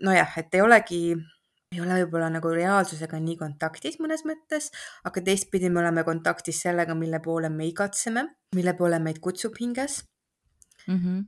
nojah, 0.00 0.38
et 0.40 0.56
ei 0.56 0.64
olegi 0.64 1.02
ei 1.74 1.80
ole 1.84 1.98
võib-olla 2.00 2.28
nagu 2.32 2.50
reaalsusega 2.52 3.18
nii 3.20 3.36
kontaktis 3.40 3.98
mõnes 4.00 4.24
mõttes, 4.28 4.70
aga 5.08 5.22
teistpidi 5.24 5.70
me 5.72 5.82
oleme 5.82 6.04
kontaktis 6.06 6.62
sellega, 6.64 6.96
mille 6.96 7.20
poole 7.24 7.50
me 7.52 7.66
igatseme, 7.68 8.24
mille 8.56 8.74
poole 8.78 9.00
meid 9.04 9.20
kutsub 9.24 9.58
hinges 9.60 10.02
mm. 10.86 10.96
-hmm. 10.96 11.26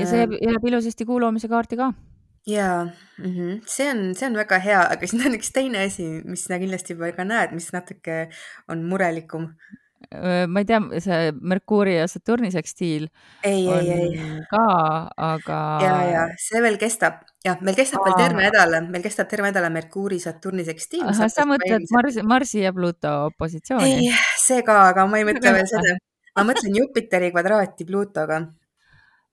ja 0.00 0.06
see 0.06 0.22
jääb, 0.22 0.38
jääb 0.40 0.70
ilusasti 0.72 1.04
kuu 1.04 1.20
loomise 1.20 1.48
kaarti 1.48 1.76
ka. 1.76 1.92
jaa 2.46 2.84
mm, 2.84 3.34
-hmm. 3.34 3.60
see 3.66 3.90
on, 3.90 4.14
see 4.14 4.28
on 4.28 4.40
väga 4.40 4.58
hea, 4.58 4.80
aga 4.96 5.06
siin 5.06 5.26
on 5.26 5.36
üks 5.36 5.52
teine 5.52 5.84
asi, 5.84 6.08
mis 6.24 6.44
sa 6.44 6.58
kindlasti 6.58 6.96
juba 6.96 7.12
ka 7.12 7.24
näed, 7.24 7.52
mis 7.52 7.72
natuke 7.72 8.28
on 8.68 8.84
murelikum 8.84 9.52
ma 10.50 10.62
ei 10.62 10.66
tea, 10.66 10.80
see 11.04 11.32
Merkuuri 11.40 11.96
ja 11.98 12.06
Saturni 12.10 12.50
sekstiil 12.50 13.06
ei, 13.44 13.66
ei, 13.68 13.90
ei. 13.94 14.20
ka, 14.50 14.64
aga. 15.16 15.58
ja, 15.84 15.96
ja 16.08 16.22
see 16.40 16.62
veel 16.64 16.78
kestab, 16.80 17.20
jah, 17.46 17.60
meil 17.64 17.76
kestab 17.78 18.02
Aa. 18.02 18.08
veel 18.08 18.18
terve 18.24 18.46
nädal, 18.48 18.76
meil 18.90 19.04
kestab 19.04 19.30
terve 19.30 19.50
nädala 19.50 19.70
Merkuuri, 19.72 20.20
Saturni 20.22 20.64
sekstiil. 20.66 21.04
sa 21.14 21.46
mõtled 21.48 21.86
Marsi, 21.94 22.24
Marsi 22.26 22.64
ja 22.64 22.72
Pluto 22.76 23.12
opositsiooni? 23.28 24.08
ei, 24.08 24.14
see 24.40 24.64
ka, 24.66 24.80
aga 24.94 25.06
ma 25.06 25.20
ei 25.20 25.28
mõtle 25.28 25.54
veel 25.58 25.68
seda. 25.70 25.98
ma 26.38 26.48
mõtlen 26.48 26.80
Jupiteri 26.80 27.30
kvadraati 27.34 27.86
Plutoga 27.86 28.40
Äh, 28.40 28.59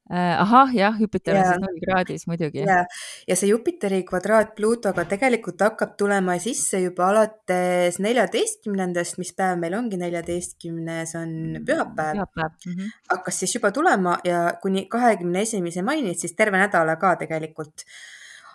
ahah, 0.09 0.71
jah, 0.71 0.95
Jupiter 0.99 1.35
on 1.35 1.43
siis 1.43 1.61
null 1.63 1.79
kraadis 1.83 2.27
muidugi. 2.29 2.61
ja, 2.63 2.83
ja 3.27 3.35
see 3.35 3.49
Jupiteri 3.49 4.03
kvadraat 4.07 4.53
Pluutoga 4.55 5.03
tegelikult 5.09 5.59
hakkab 5.65 5.97
tulema 5.99 6.37
sisse 6.39 6.79
juba 6.79 7.09
alates 7.11 7.99
neljateistkümnendast, 8.03 9.17
mis 9.19 9.33
päev 9.35 9.59
meil 9.59 9.75
ongi, 9.75 9.99
neljateistkümnes 9.99 11.15
on 11.19 11.33
pühapäev. 11.67 12.21
pühapäev 12.21 12.53
mm. 12.53 12.73
-hmm. 12.77 12.93
hakkas 13.11 13.39
siis 13.43 13.55
juba 13.55 13.71
tulema 13.75 14.17
ja 14.23 14.53
kuni 14.61 14.85
kahekümne 14.87 15.41
esimese 15.41 15.81
maini, 15.81 16.15
siis 16.15 16.35
terve 16.35 16.57
nädala 16.57 16.95
ka 16.95 17.15
tegelikult. 17.15 17.83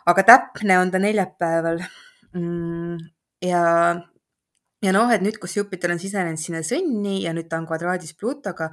aga 0.06 0.22
täpne 0.22 0.78
on 0.78 0.90
ta 0.90 0.98
neljapäeval 0.98 1.82
mm,. 2.32 2.96
ja, 3.42 3.64
ja 4.82 4.92
noh, 4.92 5.12
et 5.12 5.20
nüüd, 5.20 5.38
kus 5.38 5.56
Jupiter 5.56 5.92
on 5.92 5.98
sisenenud 5.98 6.40
sinna 6.40 6.64
sõnni 6.64 7.22
ja 7.22 7.32
nüüd 7.36 7.48
ta 7.48 7.60
on 7.60 7.66
kvadraadis 7.66 8.16
Pluutoga, 8.16 8.70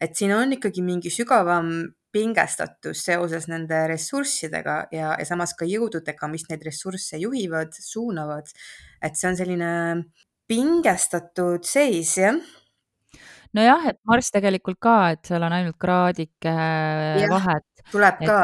et 0.00 0.14
siin 0.14 0.32
on 0.36 0.52
ikkagi 0.52 0.82
mingi 0.82 1.10
sügavam 1.10 1.72
pingestatus 2.12 3.02
seoses 3.04 3.48
nende 3.48 3.86
ressurssidega 3.90 4.76
ja, 4.92 5.14
ja 5.18 5.26
samas 5.28 5.54
ka 5.58 5.68
jõududega, 5.68 6.28
mis 6.32 6.46
neid 6.48 6.64
ressursse 6.64 7.20
juhivad, 7.20 7.72
suunavad. 7.72 8.48
et 9.02 9.16
see 9.16 9.28
on 9.28 9.36
selline 9.36 9.72
pingestatud 10.48 11.64
seis, 11.68 12.16
jah 12.16 12.38
nojah, 13.56 13.88
et 13.90 13.98
Marss 14.08 14.32
tegelikult 14.34 14.78
ka, 14.82 14.96
et 15.14 15.30
seal 15.30 15.44
on 15.44 15.54
ainult 15.54 15.78
kraadike 15.80 16.52
ja, 16.52 17.28
vahet. 17.30 17.66
tuleb 17.92 18.20
ka. 18.24 18.38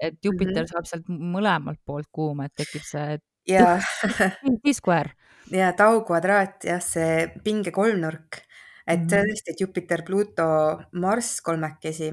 et 0.00 0.18
Jupiter 0.22 0.52
mm 0.52 0.64
-hmm. 0.64 0.72
saab 0.72 0.86
sealt 0.86 1.08
mõlemalt 1.08 1.80
poolt 1.84 2.08
kuuma, 2.12 2.46
et 2.46 2.54
tekib 2.54 2.84
see 2.84 3.18
ja 3.48 3.78
T-square. 4.64 5.14
ja 5.50 5.72
tau 5.72 6.04
kvadraat, 6.04 6.64
jah, 6.64 6.82
see 6.82 7.28
pinge 7.44 7.70
kolmnurk, 7.70 8.42
et 8.86 9.00
mm 9.00 9.06
-hmm. 9.06 9.10
tõesti, 9.10 9.50
et 9.50 9.60
Jupiter, 9.60 10.02
Pluto, 10.04 10.80
Marss 10.92 11.40
kolmekesi 11.40 12.12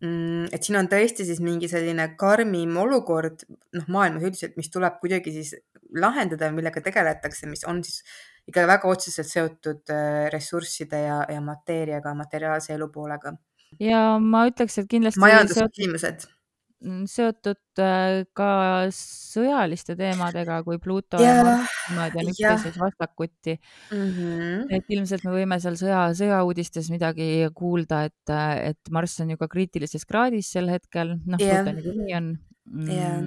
et 0.00 0.62
siin 0.62 0.78
on 0.78 0.88
tõesti 0.90 1.26
siis 1.26 1.40
mingi 1.42 1.70
selline 1.70 2.12
karmim 2.20 2.76
olukord, 2.78 3.42
noh, 3.74 3.88
maailmas 3.90 4.28
üldiselt, 4.28 4.56
mis 4.60 4.70
tuleb 4.70 5.00
kuidagi 5.02 5.32
siis 5.34 5.54
lahendada, 5.98 6.52
millega 6.54 6.82
tegeletakse, 6.84 7.48
mis 7.50 7.64
on 7.66 7.82
siis 7.86 8.04
ikka 8.48 8.64
väga 8.68 8.88
otseselt 8.88 9.28
seotud 9.28 9.92
äh, 9.92 10.28
ressursside 10.32 11.02
ja, 11.04 11.20
ja 11.28 11.42
mateeriaga, 11.44 12.14
materiaalse 12.14 12.74
elu 12.76 12.88
poolega. 12.94 13.34
ja 13.82 14.02
ma 14.22 14.46
ütleks, 14.48 14.78
et 14.80 14.90
kindlasti 14.90 15.20
majandusküsimused 15.24 16.28
Mm, 16.28 16.37
seotud 16.78 17.80
äh, 17.82 18.22
ka 18.36 18.50
sõjaliste 18.94 19.96
teemadega, 19.98 20.60
kui 20.66 20.78
Pluto 20.82 21.18
ja, 21.22 21.32
ja 21.34 21.44
Marss 21.46 21.80
niimoodi 21.88 22.20
on 22.22 22.30
üksteises 22.30 22.78
vastakuti 22.78 23.56
mm. 23.56 24.04
-hmm. 24.14 24.64
et 24.76 24.94
ilmselt 24.94 25.24
me 25.26 25.34
võime 25.34 25.58
seal 25.60 25.78
sõja, 25.80 26.04
sõjauudistes 26.14 26.90
midagi 26.94 27.48
kuulda, 27.54 28.04
et, 28.06 28.34
et 28.70 28.92
Marss 28.94 29.18
on 29.24 29.34
ju 29.34 29.40
ka 29.40 29.50
kriitilises 29.50 30.06
kraadis 30.06 30.52
sel 30.54 30.70
hetkel, 30.70 31.16
noh 31.26 31.42
yeah., 31.42 31.64
Pluto 31.64 31.80
niikuinii 31.80 32.14
on 32.14 32.30
mm, 32.70 32.90
yeah. 32.94 33.22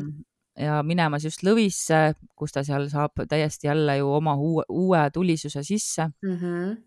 ja 0.69 0.81
minemas 0.83 1.27
just 1.27 1.43
lõvisse, 1.43 2.13
kus 2.35 2.55
ta 2.55 2.63
seal 2.63 2.87
saab 2.89 3.27
täiesti 3.27 3.67
jälle 3.67 3.97
ju 3.97 4.13
oma 4.15 4.35
uue, 4.35 4.63
uue 4.69 5.09
tulisuse 5.11 5.63
sisse 5.63 6.07
mm. 6.07 6.37
-hmm. 6.37 6.77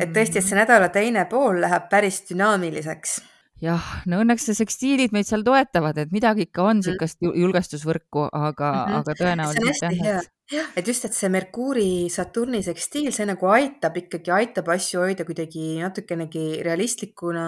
et 0.00 0.12
tõesti, 0.12 0.38
et 0.38 0.44
see 0.44 0.60
nädala 0.60 0.92
teine 0.92 1.24
pool 1.24 1.64
läheb 1.64 1.88
päris 1.88 2.26
dünaamiliseks 2.28 3.22
jah, 3.62 3.82
no 4.10 4.20
õnneks 4.22 4.48
see 4.48 4.56
sekstiilid 4.58 5.12
meid 5.14 5.28
seal 5.28 5.44
toetavad, 5.46 5.98
et 6.02 6.14
midagi 6.14 6.48
ikka 6.48 6.64
on 6.70 6.80
niisugust 6.80 7.20
mm. 7.22 7.36
julgestusvõrku, 7.42 8.26
aga 8.30 8.70
mm, 8.70 8.88
-hmm. 8.88 8.96
aga 9.00 9.14
tõenäoliselt 9.20 10.02
jah, 10.02 10.24
et 10.24 10.56
jah, 10.58 10.72
et 10.76 10.88
just, 10.88 11.04
et 11.04 11.14
see 11.14 11.30
Merkuuri 11.30 12.10
Saturni 12.10 12.62
sekstiil, 12.66 13.12
see 13.14 13.28
nagu 13.28 13.46
aitab 13.54 13.96
ikkagi, 14.02 14.32
aitab 14.34 14.68
asju 14.74 15.04
hoida 15.04 15.24
kuidagi 15.28 15.78
natukenegi 15.82 16.62
realistlikuna 16.66 17.46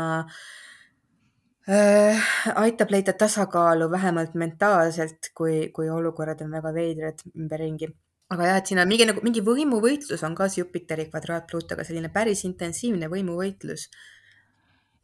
äh,. 1.69 2.33
aitab 2.55 2.91
leida 2.95 3.13
tasakaalu 3.13 3.91
vähemalt 3.91 4.35
mentaalselt, 4.35 5.33
kui, 5.35 5.71
kui 5.75 5.91
olukorrad 5.91 6.43
on 6.47 6.51
väga 6.51 6.75
veidrad 6.75 7.23
ümberringi. 7.35 7.91
aga 8.31 8.47
jah, 8.47 8.57
et 8.59 8.67
siin 8.67 8.79
on 8.83 8.89
mingi 8.89 9.07
nagu 9.07 9.21
mingi 9.23 9.43
võimuvõitlus 9.43 10.23
on 10.27 10.35
ka 10.35 10.49
see 10.49 10.63
Jupiteri 10.63 11.11
kvadraat 11.11 11.51
Pluutoga, 11.51 11.85
selline 11.85 12.09
päris 12.15 12.45
intensiivne 12.45 13.11
võimuvõitlus 13.11 13.91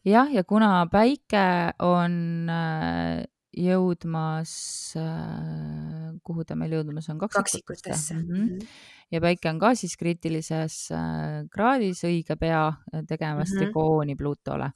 jah, 0.05 0.31
ja 0.33 0.45
kuna 0.45 0.87
päike 0.93 1.45
on 1.85 2.49
äh, 2.51 3.23
jõudmas, 3.53 4.53
äh, 4.97 6.13
kuhu 6.25 6.45
ta 6.49 6.57
meil 6.59 6.79
jõudmas 6.79 7.09
on, 7.13 7.21
kaksikutesse 7.23 8.15
mm. 8.15 8.29
-hmm. 8.29 8.69
ja 9.13 9.21
päike 9.21 9.51
on 9.51 9.59
ka 9.63 9.75
siis 9.75 9.97
kriitilises 10.01 10.91
äh, 10.91 11.43
kraadis 11.53 12.05
õige 12.09 12.37
pea 12.37 12.73
tegemas 13.09 13.51
mm 13.51 13.57
-hmm. 13.57 13.59
trikooni 13.59 14.17
Plutole 14.17 14.73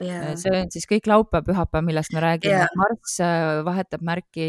yeah.. 0.00 0.34
see 0.40 0.52
on 0.62 0.70
siis 0.74 0.88
kõik 0.90 1.08
laupäev, 1.10 1.46
pühapäev, 1.48 1.86
millest 1.86 2.14
me 2.16 2.24
räägime 2.24 2.64
yeah.. 2.64 2.76
Marss 2.80 3.20
vahetab 3.66 4.04
märki 4.06 4.46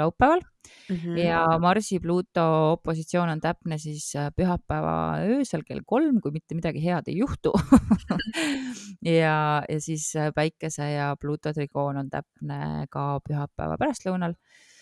laupäeval 0.00 0.44
mm. 0.88 0.96
-hmm. 0.96 1.18
ja 1.18 1.58
Marsi 1.58 2.00
Pluto 2.00 2.72
opositsioon 2.72 3.28
on 3.28 3.40
täpne 3.40 3.78
siis 3.78 4.16
äh, 4.16 4.30
pühapäeva 4.36 5.18
öösel 5.22 5.62
kell 5.66 5.80
kolm, 5.86 6.20
kui 6.20 6.32
mitte 6.32 6.54
midagi 6.54 6.84
head 6.84 7.08
ei 7.08 7.18
juhtu 7.18 7.52
ja, 9.22 9.62
ja 9.68 9.80
siis 9.80 10.16
äh, 10.16 10.32
Päikese 10.34 10.90
ja 10.90 11.16
Pluto 11.20 11.52
trigoon 11.52 11.96
on 11.96 12.10
täpne 12.10 12.86
ka 12.90 13.20
pühapäeva 13.28 13.76
pärastlõunal. 13.78 14.34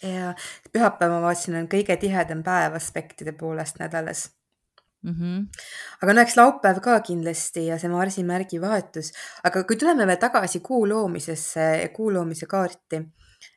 ja 0.03 0.35
pühapäev, 0.73 1.11
ma 1.11 1.21
vaatasin, 1.29 1.61
on 1.63 1.69
kõige 1.69 1.97
tihedam 1.97 2.43
päev 2.43 2.75
aspektide 2.81 3.33
poolest 3.33 3.79
nädalas 3.79 4.29
mm. 5.05 5.17
-hmm. 5.19 5.67
aga 6.03 6.13
no 6.13 6.25
eks 6.27 6.37
laupäev 6.41 6.81
ka 6.85 7.01
kindlasti 7.01 7.67
ja 7.71 7.79
see 7.79 7.93
Marsi 7.93 8.25
märgi 8.25 8.61
vahetus, 8.61 9.13
aga 9.45 9.65
kui 9.65 9.77
tuleme 9.77 10.07
veel 10.07 10.23
tagasi 10.29 10.61
kuu 10.61 10.89
loomisesse 10.89 11.91
kuu 11.97 12.13
loomise 12.13 12.47
kaarti 12.47 13.05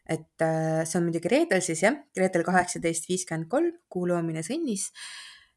et 0.07 0.41
äh, 0.41 0.83
see 0.85 0.99
on 0.99 1.07
muidugi 1.07 1.31
reedel 1.31 1.63
siis 1.63 1.83
jah, 1.83 1.95
reedel 2.17 2.45
kaheksateist 2.47 3.09
viiskümmend 3.09 3.49
kolm, 3.51 3.73
kuu 3.91 4.07
loomine 4.09 4.43
sõnnis. 4.45 4.91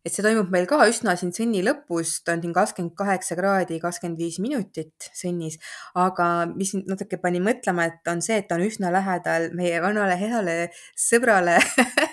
et 0.01 0.15
see 0.15 0.25
toimub 0.25 0.49
meil 0.49 0.65
ka 0.65 0.79
üsna 0.89 1.13
siin 1.21 1.29
sõnni 1.37 1.61
lõpus, 1.61 2.23
ta 2.25 2.33
on 2.33 2.41
siin 2.41 2.55
kakskümmend 2.57 2.95
kaheksa 2.97 3.37
kraadi, 3.37 3.77
kakskümmend 3.83 4.23
viis 4.23 4.39
minutit 4.41 5.11
sõnnis, 5.13 5.59
aga 5.93 6.47
mis 6.55 6.73
natuke 6.79 7.19
pani 7.21 7.43
mõtlema, 7.45 7.85
et 7.91 8.09
on 8.09 8.25
see, 8.25 8.39
et 8.41 8.49
ta 8.49 8.57
on 8.57 8.65
üsna 8.65 8.89
lähedal 8.95 9.51
meie 9.59 9.83
vanale 9.85 10.17
heale 10.17 10.57
sõbrale 10.97 11.59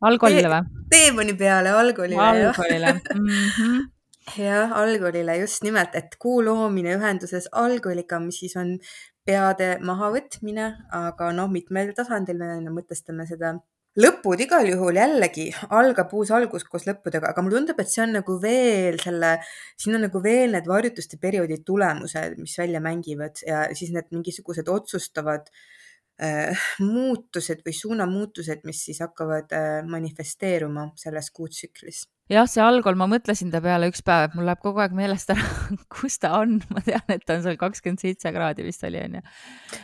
algkoolile 0.00 0.50
või? 0.52 0.82
teemani 0.92 1.34
peale 1.38 1.72
algkoolile. 1.76 2.24
algkoolile 2.24 2.92
jah, 4.36 4.74
algkoolile 4.82 5.38
just 5.42 5.64
nimelt, 5.66 5.96
et 5.98 6.16
kuu 6.20 6.42
loomine 6.44 6.96
ühenduses 6.96 7.48
algkooliga, 7.52 8.20
mis 8.22 8.42
siis 8.42 8.56
on 8.60 8.76
peade 9.28 9.74
mahavõtmine, 9.84 10.68
aga 10.96 11.32
noh, 11.36 11.50
mitmel 11.52 11.92
tasandil 11.96 12.38
me 12.40 12.72
mõtestame 12.72 13.26
seda. 13.28 13.58
lõpud 13.98 14.40
igal 14.40 14.68
juhul 14.68 14.96
jällegi 14.96 15.48
algab 15.74 16.12
uus 16.14 16.30
algus 16.30 16.64
koos 16.64 16.86
lõppudega, 16.86 17.32
aga 17.32 17.42
mulle 17.42 17.58
tundub, 17.58 17.80
et 17.82 17.90
see 17.90 18.04
on 18.04 18.14
nagu 18.20 18.38
veel 18.40 19.00
selle, 19.02 19.32
siin 19.76 19.98
on 19.98 20.06
nagu 20.06 20.22
veel 20.22 20.54
need 20.54 20.68
varjutuste 20.70 21.18
perioodi 21.20 21.58
tulemused, 21.66 22.38
mis 22.38 22.54
välja 22.60 22.80
mängivad 22.84 23.42
ja 23.46 23.66
siis 23.74 23.90
need 23.92 24.08
mingisugused 24.14 24.70
otsustavad 24.70 25.50
äh, 25.50 25.66
muutused 26.82 27.60
või 27.66 27.74
suunamuutused, 27.78 28.64
mis 28.66 28.84
siis 28.88 28.98
hakkavad 29.04 29.52
äh, 29.54 29.66
manifesteeruma 29.86 30.88
selles 30.98 31.30
kuutsüklis 31.30 32.06
jah, 32.32 32.48
see 32.50 32.62
algol, 32.62 32.96
ma 32.98 33.08
mõtlesin 33.10 33.52
ta 33.52 33.60
peale 33.64 33.88
üks 33.90 34.02
päev, 34.06 34.28
et 34.28 34.36
mul 34.36 34.46
läheb 34.48 34.60
kogu 34.64 34.82
aeg 34.82 34.94
meelest 34.96 35.32
ära, 35.32 35.46
kus 35.94 36.18
ta 36.22 36.34
on, 36.40 36.58
ma 36.74 36.82
tean, 36.84 37.04
et 37.14 37.24
ta 37.26 37.38
on 37.38 37.44
seal 37.46 37.58
kakskümmend 37.60 38.02
seitse 38.02 38.32
kraadi 38.34 38.66
vist 38.66 38.84
oli, 38.88 39.00
onju. 39.06 39.22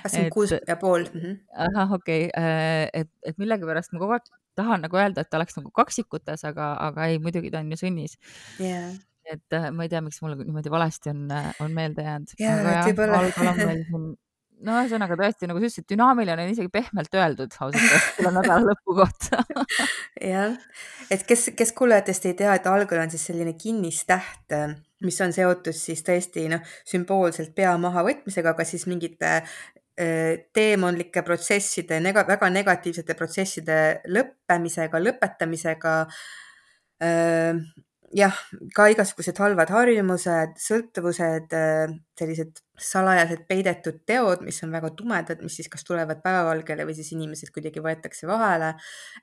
kakskümmend 0.03 0.35
kuus 0.35 0.55
ja 0.57 0.79
pool. 0.81 1.09
Mhm. 1.13 1.39
ahah, 1.69 1.97
okei 1.99 2.29
okay., 2.29 2.45
äh, 2.45 3.05
et, 3.05 3.13
et 3.25 3.41
millegipärast 3.41 3.95
ma 3.95 4.03
kogu 4.03 4.19
aeg 4.19 4.29
tahan 4.59 4.85
nagu 4.87 5.01
öelda, 5.01 5.25
et 5.25 5.33
ta 5.33 5.41
oleks 5.41 5.57
nagu 5.59 5.73
kaksikutes, 5.75 6.45
aga, 6.47 6.75
aga 6.91 7.09
ei, 7.11 7.19
muidugi 7.23 7.51
ta 7.55 7.63
on 7.65 7.73
ju 7.75 7.81
sunnis 7.81 8.19
yeah.. 8.63 8.93
et 9.31 9.57
äh, 9.57 9.71
ma 9.75 9.87
ei 9.87 9.93
tea, 9.93 10.05
miks 10.05 10.21
mulle 10.23 10.39
niimoodi 10.45 10.73
valesti 10.73 11.15
on, 11.15 11.25
on 11.65 11.75
meelde 11.75 12.05
jäänud 12.07 12.37
yeah,. 12.39 12.85
algol 12.85 13.17
on 13.55 13.65
meil 13.65 13.83
siin 13.89 14.13
no 14.65 14.79
ühesõnaga 14.81 15.17
tõesti, 15.19 15.49
nagu 15.51 15.61
sa 15.61 15.69
ütlesid, 15.69 15.87
dünaamiline 15.91 16.47
on 16.47 16.53
isegi 16.53 16.71
pehmelt 16.73 17.17
öeldud 17.19 17.55
ausalt 17.59 17.81
öeldes 17.81 18.09
selle 18.17 18.33
nädala 18.37 18.71
lõpu 18.71 18.97
kohta 19.01 19.43
jah, 20.35 20.57
et 21.11 21.25
kes, 21.29 21.51
kes 21.59 21.75
kuulajatest 21.77 22.29
ei 22.31 22.37
tea, 22.39 22.57
et 22.59 22.69
algol 22.71 23.03
on 23.03 23.13
siis 23.13 23.27
selline 23.31 23.57
kinnistäht, 23.61 24.57
mis 25.05 25.21
on 25.25 25.35
seotud 25.37 25.77
siis 25.77 26.05
tõesti 26.07 26.47
noh, 26.53 26.75
sümboolselt 26.89 27.55
pea 27.57 27.75
mahavõtmisega, 27.81 28.55
aga 28.55 28.69
siis 28.69 28.87
mingite 28.91 29.41
teemonlike 29.95 31.23
protsesside, 31.23 32.01
nega, 32.03 32.25
väga 32.27 32.49
negatiivsete 32.51 33.15
protsesside 33.15 33.77
lõppemisega, 34.11 34.99
lõpetamisega 34.99 35.93
jah, 38.15 38.39
ka 38.75 38.87
igasugused 38.93 39.39
halvad 39.43 39.73
harjumused, 39.75 40.57
sõltuvused, 40.63 41.55
äh, 41.57 41.95
sellised 42.19 42.63
salajased 42.81 43.45
peidetud 43.47 44.01
teod, 44.07 44.43
mis 44.43 44.57
on 44.67 44.73
väga 44.75 44.91
tumedad, 44.99 45.43
mis 45.47 45.61
siis 45.61 45.69
kas 45.71 45.87
tulevad 45.87 46.19
päevavalgele 46.25 46.87
või 46.89 46.97
siis 46.97 47.13
inimesed 47.15 47.53
kuidagi 47.55 47.83
võetakse 47.83 48.27
vahele. 48.27 48.73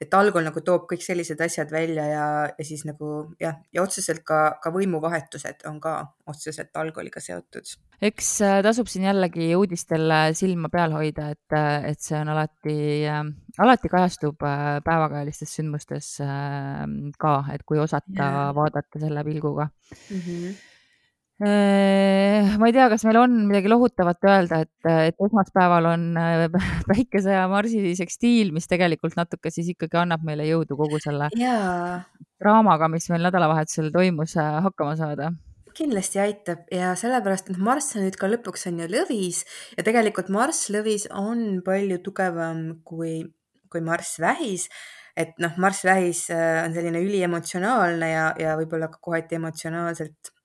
et 0.01 0.13
algol 0.13 0.45
nagu 0.47 0.63
toob 0.63 0.87
kõik 0.91 1.03
sellised 1.03 1.41
asjad 1.41 1.71
välja 1.71 2.05
ja, 2.07 2.27
ja 2.57 2.65
siis 2.65 2.85
nagu 2.87 3.35
jah, 3.39 3.59
ja 3.73 3.83
otseselt 3.83 4.23
ka, 4.23 4.57
ka 4.63 4.71
võimuvahetused 4.71 5.67
on 5.67 5.81
ka 5.83 5.95
otseselt 6.31 6.75
algoliga 6.79 7.19
seotud. 7.19 7.75
eks 8.01 8.31
äh, 8.47 8.61
tasub 8.63 8.87
siin 8.87 9.09
jällegi 9.09 9.51
uudistel 9.59 10.15
silma 10.37 10.71
peal 10.71 10.95
hoida, 10.95 11.29
et, 11.35 11.57
äh, 11.57 11.91
et 11.91 11.99
see 11.99 12.17
on 12.21 12.31
alati 12.31 12.77
äh, 13.03 13.21
alati 13.59 13.91
kajastub 13.91 14.39
päevakajalistes 14.39 15.59
sündmustes 15.59 16.15
ka, 17.19 17.37
et 17.51 17.67
kui 17.67 17.83
osata 17.83 18.17
yeah. 18.17 18.51
vaadata 18.55 18.99
selle 19.03 19.27
pilguga 19.27 19.67
mm. 19.67 20.19
-hmm 20.19 20.70
ma 21.41 22.67
ei 22.69 22.73
tea, 22.75 22.87
kas 22.91 23.03
meil 23.07 23.17
on 23.17 23.37
midagi 23.49 23.69
lohutavat 23.71 24.27
öelda, 24.29 24.61
et, 24.65 24.89
et 25.09 25.23
esmaspäeval 25.25 25.87
on 25.89 26.03
päikese 26.91 27.33
ja 27.33 27.47
Marsi 27.49 27.95
sekstiil, 27.97 28.51
mis 28.53 28.69
tegelikult 28.69 29.17
natuke 29.17 29.49
siis 29.53 29.71
ikkagi 29.73 29.97
annab 30.03 30.25
meile 30.27 30.45
jõudu 30.45 30.77
kogu 30.77 31.01
selle 31.01 31.31
yeah. 31.39 32.03
draamaga, 32.41 32.91
mis 32.93 33.09
meil 33.13 33.25
nädalavahetusel 33.25 33.89
toimus, 33.95 34.37
hakkama 34.37 34.97
saada 34.99 35.31
kindlasti 35.75 36.19
aitab 36.19 36.65
ja 36.73 36.91
sellepärast, 36.99 37.51
et 37.51 37.59
Marss 37.61 37.95
on 37.95 38.05
nüüd 38.05 38.17
ka 38.19 38.29
lõpuks 38.29 38.67
on 38.69 38.81
ju 38.83 38.87
lõvis 38.91 39.43
ja 39.77 39.85
tegelikult 39.87 40.31
Marss 40.33 40.69
lõvis 40.73 41.07
on 41.15 41.61
palju 41.65 42.01
tugevam 42.05 42.81
kui, 42.87 43.21
kui 43.71 43.83
Marss 43.85 44.19
vähis. 44.21 44.67
et 45.15 45.33
noh, 45.43 45.55
Marss 45.57 45.85
vähis 45.87 46.25
on 46.31 46.75
selline 46.75 47.01
üliemotsionaalne 47.03 48.11
ja, 48.11 48.27
ja 48.39 48.59
võib-olla 48.59 48.91
ka 48.91 48.99
kohati 49.01 49.39
emotsionaalselt 49.39 50.35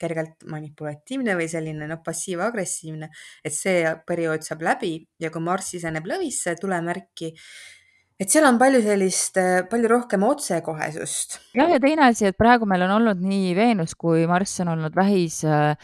kergelt 0.00 0.46
manipulatiivne 0.50 1.36
või 1.38 1.46
selline 1.50 1.88
noh, 1.90 2.00
passiiv-agressiivne, 2.04 3.10
et 3.44 3.54
see 3.54 3.84
periood 4.06 4.46
saab 4.46 4.64
läbi 4.66 4.96
ja 5.22 5.30
kui 5.34 5.44
Marss 5.44 5.74
siseneb 5.74 6.06
lõvisse 6.08 6.56
tulemärki, 6.60 7.30
et 8.20 8.30
seal 8.30 8.46
on 8.48 8.58
palju 8.60 8.82
sellist, 8.84 9.38
palju 9.70 9.90
rohkem 9.90 10.26
otsekohesust. 10.26 11.38
jah, 11.58 11.70
ja 11.70 11.82
teine 11.82 12.08
asi, 12.10 12.28
et 12.30 12.38
praegu 12.38 12.66
meil 12.70 12.86
on 12.88 12.98
olnud 12.98 13.22
nii 13.22 13.54
Veenus 13.58 13.94
kui 13.98 14.26
Marss 14.30 14.62
on 14.64 14.74
olnud 14.74 14.96
vähis 14.98 15.42
äh, 15.48 15.74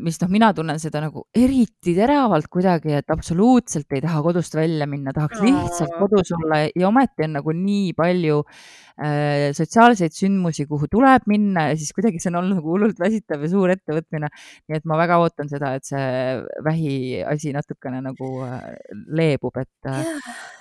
mis 0.00 0.18
noh, 0.22 0.30
mina 0.32 0.50
tunnen 0.56 0.80
seda 0.82 1.02
nagu 1.04 1.24
eriti 1.36 1.94
teravalt 1.94 2.48
kuidagi, 2.50 2.96
et 2.98 3.12
absoluutselt 3.12 3.92
ei 3.94 4.02
taha 4.02 4.22
kodust 4.24 4.56
välja 4.58 4.88
minna, 4.90 5.14
tahaks 5.14 5.42
lihtsalt 5.44 5.94
kodus 5.98 6.32
olla 6.34 6.64
ja 6.66 6.88
ometi 6.88 7.26
on 7.26 7.36
nagu 7.38 7.54
nii 7.54 7.92
palju 7.98 8.40
äh, 8.42 9.50
sotsiaalseid 9.56 10.16
sündmusi, 10.16 10.66
kuhu 10.70 10.90
tuleb 10.90 11.26
minna 11.30 11.68
ja 11.70 11.78
siis 11.78 11.94
kuidagi 11.96 12.22
see 12.22 12.32
on 12.32 12.40
olnud 12.42 12.60
nagu 12.60 12.74
hullult 12.74 13.02
väsitav 13.02 13.46
ja 13.46 13.52
suur 13.52 13.74
ettevõtmine. 13.76 14.30
nii 14.68 14.80
et 14.80 14.88
ma 14.90 14.98
väga 15.00 15.20
ootan 15.22 15.50
seda, 15.52 15.74
et 15.78 15.86
see 15.86 16.06
vähiasi 16.66 17.54
natukene 17.54 18.02
nagu 18.10 18.32
äh, 18.48 18.72
leebub, 19.14 19.62
et 19.62 19.90
yeah 19.90 20.56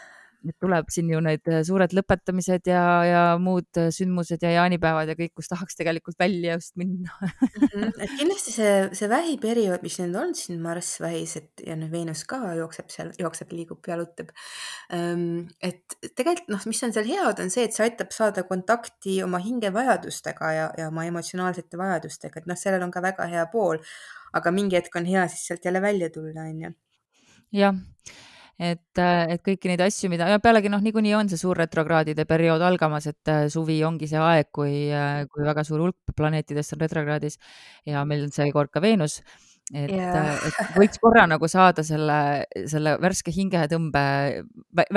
nüüd 0.46 0.56
tuleb 0.62 0.88
siin 0.94 1.10
ju 1.12 1.20
need 1.24 1.48
äh, 1.52 1.60
suured 1.68 1.92
lõpetamised 1.96 2.70
ja, 2.70 2.84
ja 3.04 3.24
muud 3.42 3.80
äh, 3.80 3.90
sündmused 3.92 4.44
ja 4.46 4.54
jaanipäevad 4.54 5.12
ja 5.12 5.16
kõik, 5.20 5.34
kus 5.36 5.52
tahaks 5.52 5.76
tegelikult 5.76 6.16
välja 6.20 6.56
just 6.56 6.78
minna 6.80 7.12
mm. 7.22 7.66
-hmm. 7.66 7.92
et 8.06 8.14
kindlasti 8.16 8.54
see, 8.56 8.76
see 8.96 9.10
vähiperiood, 9.12 9.84
mis 9.84 10.00
nüüd 10.00 10.16
on 10.20 10.32
siin 10.38 10.62
Marss 10.64 11.02
vähis, 11.04 11.36
et 11.42 11.66
ja 11.66 11.76
nüüd 11.80 11.92
Veenus 11.92 12.24
ka 12.30 12.40
jookseb 12.56 12.94
seal, 12.94 13.12
jookseb, 13.20 13.52
liigub, 13.56 13.84
jalutab. 13.88 14.32
Ehm, 14.96 15.50
et 15.62 15.98
tegelikult 16.16 16.54
noh, 16.56 16.64
mis 16.72 16.84
on 16.88 16.96
seal 16.96 17.10
head, 17.10 17.44
on 17.44 17.52
see, 17.52 17.68
et 17.68 17.76
see 17.76 17.90
aitab 17.90 18.16
saada 18.16 18.46
kontakti 18.48 19.20
oma 19.26 19.42
hingevajadustega 19.44 20.54
ja, 20.56 20.72
ja 20.80 20.88
oma 20.94 21.06
emotsionaalsete 21.10 21.80
vajadustega, 21.80 22.40
et 22.40 22.50
noh, 22.50 22.60
sellel 22.60 22.88
on 22.88 22.96
ka 22.96 23.04
väga 23.04 23.28
hea 23.32 23.46
pool. 23.52 23.84
aga 24.30 24.52
mingi 24.54 24.78
hetk 24.78 24.94
on 24.96 25.08
hea 25.10 25.24
siis 25.28 25.48
sealt 25.50 25.64
jälle 25.66 25.82
välja 25.82 26.10
tulla, 26.14 26.44
on 26.46 26.62
ju. 26.62 26.74
jah 27.58 27.80
et, 28.60 29.00
äh, 29.00 29.34
et 29.36 29.44
kõiki 29.44 29.72
neid 29.72 29.82
asju, 29.86 30.10
mida 30.12 30.28
ja 30.30 30.40
pealegi 30.44 30.72
noh, 30.72 30.82
niikuinii 30.84 31.16
on 31.18 31.30
see 31.32 31.40
suur 31.40 31.58
retrokraadide 31.62 32.26
periood 32.28 32.64
algamas, 32.66 33.08
et 33.08 33.32
äh, 33.32 33.46
suvi 33.52 33.80
ongi 33.88 34.10
see 34.12 34.20
aeg, 34.20 34.50
kui, 34.56 34.90
äh, 34.92 35.24
kui 35.32 35.46
väga 35.48 35.64
suur 35.68 35.86
hulk 35.88 36.16
planeetidest 36.18 36.76
on 36.76 36.84
retrokraadis 36.84 37.40
ja 37.88 38.04
meil 38.08 38.28
on 38.28 38.36
seekord 38.36 38.74
ka 38.74 38.84
Veenus 38.84 39.22
et 39.70 39.92
yeah., 39.94 40.34
et 40.50 40.72
võiks 40.74 40.98
korra 40.98 41.28
nagu 41.30 41.46
saada 41.48 41.84
selle, 41.86 42.48
selle 42.68 42.96
värske 43.00 43.32
hingetõmbe 43.32 44.02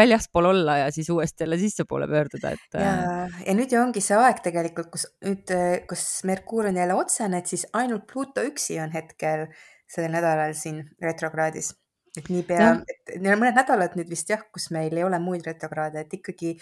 väljaspool 0.01 0.49
olla 0.49 0.79
ja 0.81 0.87
siis 0.95 1.11
uuesti 1.13 1.45
jälle 1.45 1.59
sissepoole 1.61 2.09
pöörduda, 2.09 2.55
et. 2.57 2.81
ja, 2.81 2.95
ja 3.29 3.57
nüüd 3.59 3.75
ju 3.75 3.83
ongi 3.83 4.01
see 4.03 4.17
aeg 4.17 4.41
tegelikult, 4.47 4.89
kus 4.95 5.07
nüüd, 5.27 5.53
kus 5.91 6.07
Merkuur 6.27 6.71
on 6.73 6.81
jälle 6.81 6.97
otsene, 6.97 7.45
et 7.45 7.53
siis 7.53 7.67
ainult 7.77 8.09
Pluto 8.09 8.43
üksi 8.49 8.81
on 8.81 8.97
hetkel 8.97 9.47
sellel 9.93 10.17
nädalal 10.17 10.57
siin 10.57 10.81
retrokraadis 11.05 11.75
et 12.19 12.29
niipea, 12.33 12.73
et 12.93 13.15
neil 13.19 13.37
on 13.37 13.41
mõned 13.41 13.57
nädalad 13.57 13.95
nüüd 13.97 14.11
vist 14.13 14.29
jah, 14.33 14.43
kus 14.53 14.69
meil 14.75 14.93
ei 14.97 15.07
ole 15.07 15.21
muid 15.23 15.47
retrokraade, 15.49 16.05
et 16.05 16.19
ikkagi, 16.19 16.57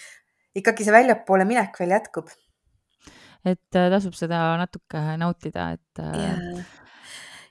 ikkagi 0.61 0.87
see 0.87 0.95
väljapoole 0.95 1.47
minek 1.49 1.79
veel 1.81 1.97
jätkub. 1.97 2.31
et 3.45 3.79
äh, 3.79 3.89
tasub 3.91 4.15
seda 4.19 4.45
natuke 4.61 5.03
nautida, 5.21 5.73
et 5.79 6.03
äh.... 6.05 6.21
ja, 6.23 6.63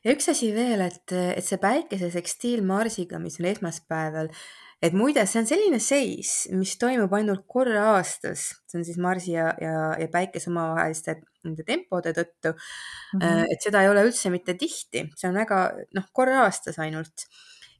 ja 0.05 0.15
üks 0.15 0.31
asi 0.31 0.53
veel, 0.55 0.85
et, 0.87 1.11
et 1.11 1.45
see 1.45 1.59
päikese 1.61 2.11
sekstiil 2.13 2.63
Marsiga, 2.65 3.19
mis 3.19 3.39
on 3.41 3.49
esmaspäeval, 3.51 4.31
et 4.79 4.95
muide, 4.95 5.25
see 5.27 5.41
on 5.41 5.49
selline 5.49 5.81
seis, 5.83 6.47
mis 6.55 6.77
toimub 6.79 7.11
ainult 7.17 7.43
korra 7.51 7.97
aastas, 7.97 8.47
see 8.69 8.79
on 8.79 8.87
siis 8.87 9.01
Marsi 9.01 9.35
ja, 9.35 9.51
ja, 9.59 9.89
ja 9.99 10.07
päikese 10.13 10.53
omavaheliste 10.53 11.19
nende 11.43 11.63
tempode 11.67 12.13
tõttu 12.15 12.53
mm. 12.53 13.19
-hmm. 13.19 13.45
et 13.51 13.63
seda 13.63 13.83
ei 13.83 13.91
ole 13.91 14.07
üldse 14.07 14.31
mitte 14.31 14.55
tihti, 14.59 15.09
see 15.19 15.27
on 15.27 15.35
väga 15.35 15.65
noh, 15.95 16.07
korra 16.15 16.45
aastas 16.45 16.79
ainult 16.79 17.27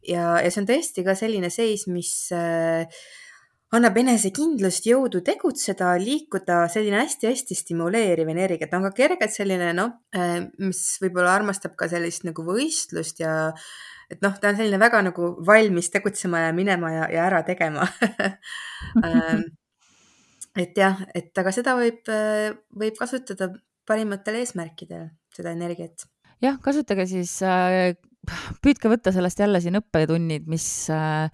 ja, 0.08 0.38
ja 0.44 0.52
see 0.52 0.64
on 0.64 0.70
tõesti 0.70 1.06
ka 1.06 1.16
selline 1.18 1.50
seis, 1.54 1.88
mis 1.92 2.14
äh, 2.36 2.86
annab 3.76 4.00
enesekindlust, 4.02 4.88
jõudu 4.90 5.22
tegutseda, 5.26 5.92
liikuda, 6.02 6.64
selline 6.74 7.04
hästi-hästi 7.04 7.58
stimuleeriv 7.58 8.32
energia, 8.32 8.70
ta 8.70 8.80
on 8.80 8.88
ka 8.90 8.96
kergelt 8.98 9.36
selline 9.36 9.72
noh, 9.78 9.94
äh, 10.16 10.42
mis 10.64 10.82
võib-olla 11.04 11.36
armastab 11.38 11.78
ka 11.80 11.90
sellist 11.92 12.26
nagu 12.28 12.46
võistlust 12.48 13.22
ja 13.22 13.54
et 14.10 14.24
noh, 14.26 14.34
ta 14.42 14.52
on 14.52 14.58
selline 14.58 14.82
väga 14.82 15.04
nagu 15.06 15.36
valmis 15.46 15.92
tegutsema 15.94 16.48
ja 16.48 16.54
minema 16.58 16.92
ja, 16.96 17.08
ja 17.14 17.30
ära 17.30 17.44
tegema 17.46 17.86
ähm, 19.06 19.46
et 20.58 20.78
jah, 20.78 21.04
et 21.16 21.38
aga 21.38 21.54
seda 21.54 21.76
võib, 21.78 22.02
äh, 22.10 22.56
võib 22.74 22.98
kasutada 22.98 23.52
parimatel 23.90 24.42
eesmärkidel, 24.42 25.10
seda 25.36 25.54
energiat. 25.54 26.08
jah, 26.42 26.58
kasutage 26.64 27.06
siis 27.12 27.38
äh, 27.46 27.94
püüdke 28.64 28.92
võtta 28.92 29.14
sellest 29.16 29.40
jälle 29.42 29.62
siin 29.64 29.80
õppetunnid, 29.80 30.46
mis, 30.50 30.68
äh, 30.94 31.30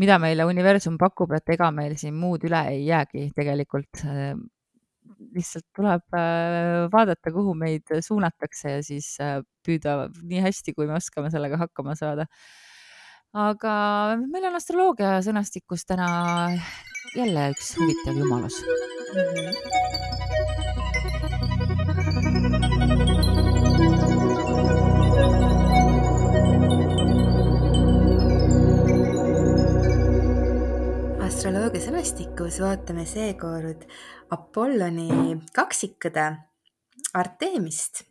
mida 0.00 0.18
meile 0.22 0.46
universum 0.48 0.98
pakub, 1.00 1.32
et 1.36 1.54
ega 1.54 1.70
meil 1.74 1.96
siin 2.00 2.16
muud 2.18 2.46
üle 2.48 2.62
ei 2.72 2.86
jäägi 2.88 3.28
tegelikult. 3.36 4.04
Äh, 4.04 4.32
lihtsalt 5.34 5.64
tuleb 5.74 6.04
äh, 6.14 6.86
vaadata, 6.92 7.32
kuhu 7.34 7.54
meid 7.58 7.90
suunatakse 8.04 8.76
ja 8.76 8.82
siis 8.86 9.16
püüda 9.66 10.04
nii 10.22 10.42
hästi, 10.44 10.76
kui 10.76 10.86
me 10.86 10.98
oskame 11.00 11.32
sellega 11.34 11.58
hakkama 11.64 11.96
saada. 11.98 12.28
aga 13.36 13.72
meil 14.22 14.46
on 14.48 14.56
astroloogia 14.56 15.18
sõnastikus 15.26 15.84
täna 15.84 16.08
jälle 17.16 17.50
üks 17.52 17.74
huvitav 17.76 18.16
jumalus 18.16 18.62
mm. 18.64 19.42
-hmm. 19.58 20.07
Astroloogia 31.48 31.80
sõnastikus 31.80 32.58
vaatame 32.60 33.06
seekord 33.08 33.86
Apolloni 34.34 35.38
kaksikõde 35.56 36.26
Artemist 37.16 38.02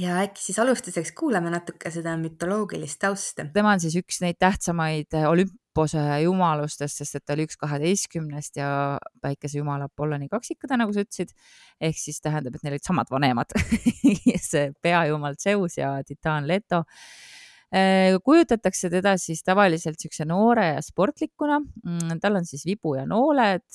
ja 0.00 0.22
äkki 0.22 0.40
siis 0.40 0.62
alustuseks 0.62 1.12
kuulame 1.18 1.52
natuke 1.52 1.92
seda 1.92 2.14
mütoloogilist 2.16 2.96
tausta. 3.02 3.44
tema 3.52 3.74
on 3.76 3.82
siis 3.84 3.98
üks 4.00 4.22
neid 4.24 4.40
tähtsamaid 4.40 5.18
Olümpose 5.28 6.00
jumalustest, 6.22 7.02
sest 7.02 7.20
et 7.20 7.26
ta 7.26 7.36
oli 7.36 7.44
üks 7.44 7.60
kaheteistkümnest 7.60 8.56
ja 8.56 8.70
päikesejumala 9.20 9.90
Apolloni 9.92 10.30
kaksikõde, 10.32 10.80
nagu 10.80 10.96
sa 10.96 11.04
ütlesid. 11.04 11.36
ehk 11.76 12.00
siis 12.00 12.24
tähendab, 12.24 12.56
et 12.56 12.64
neil 12.64 12.78
olid 12.78 12.88
samad 12.88 13.12
vanemad 13.12 13.52
see 14.48 14.70
peajumal 14.80 15.36
Zeus 15.36 15.76
ja 15.76 15.98
titaan 16.08 16.48
Leto 16.48 16.86
kujutatakse 18.24 18.88
teda 18.92 19.16
siis 19.18 19.42
tavaliselt 19.42 19.98
niisuguse 19.98 20.24
noore 20.28 20.68
ja 20.76 20.82
sportlikuna. 20.84 21.58
Mm, 21.60 22.20
tal 22.22 22.38
on 22.38 22.46
siis 22.46 22.62
vibu 22.66 22.94
ja 22.96 23.06
nooled 23.10 23.66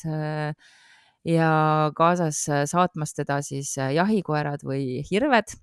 ja 1.27 1.49
kaasas 1.97 2.39
saatmas 2.71 3.13
teda 3.13 3.41
siis 3.45 3.75
jahikoerad 3.77 4.63
või 4.65 5.03
hirved 5.05 5.53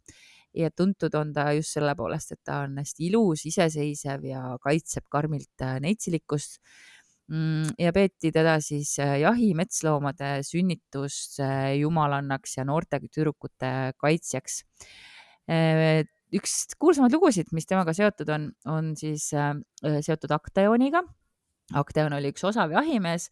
ja 0.56 0.70
tuntud 0.74 1.14
on 1.18 1.32
ta 1.34 1.50
just 1.56 1.76
selle 1.76 1.94
poolest, 1.98 2.32
et 2.34 2.40
ta 2.46 2.62
on 2.66 2.78
hästi 2.80 3.08
ilus, 3.08 3.44
iseseisev 3.48 4.24
ja 4.28 4.42
kaitseb 4.62 5.06
karmilt 5.12 5.64
äh, 5.64 5.78
neitsilikkust. 5.84 6.58
Mm, 7.28 7.74
ja 7.76 7.92
peeti 7.92 8.32
teda 8.32 8.56
siis 8.64 8.94
äh, 9.04 9.18
jahi, 9.22 9.52
metsloomade 9.58 10.38
sünnituse 10.48 11.50
jumalannaks 11.76 12.56
ja 12.56 12.64
noorte 12.68 13.02
tüdrukute 13.04 13.72
kaitsjaks. 14.00 14.62
Äh, 16.28 16.38
üks 16.40 16.74
kuulsamaid 16.80 17.14
lugusid, 17.16 17.52
mis 17.56 17.66
temaga 17.66 17.94
seotud 17.96 18.28
on, 18.34 18.50
on 18.68 18.92
siis 18.98 19.30
seotud 19.32 20.34
Aktaeoniga 20.36 21.04
Akteon 21.76 22.14
oli 22.16 22.30
üks 22.32 22.44
osav 22.48 22.72
jahimees, 22.72 23.26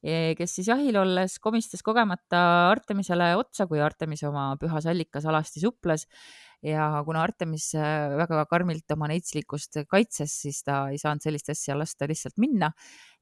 kes 0.00 0.54
siis 0.56 0.70
jahil 0.70 0.96
olles 0.96 1.34
komistas 1.44 1.84
kogemata 1.84 2.40
Artemisele 2.70 3.34
otsa, 3.36 3.66
kui 3.68 3.82
Artemis 3.84 4.22
oma 4.24 4.46
püha 4.60 4.80
sallikas 4.80 5.26
alasti 5.28 5.60
suples 5.60 6.06
ja 6.62 7.02
kuna 7.06 7.22
Artemis 7.26 7.72
äh, 7.74 8.12
väga 8.16 8.44
karmilt 8.50 8.94
oma 8.94 9.08
neitslikkust 9.10 9.82
kaitses, 9.90 10.34
siis 10.44 10.62
ta 10.66 10.84
ei 10.92 11.00
saanud 11.00 11.24
sellist 11.24 11.50
asja 11.50 11.74
lasta 11.78 12.06
lihtsalt 12.10 12.38
minna 12.42 12.70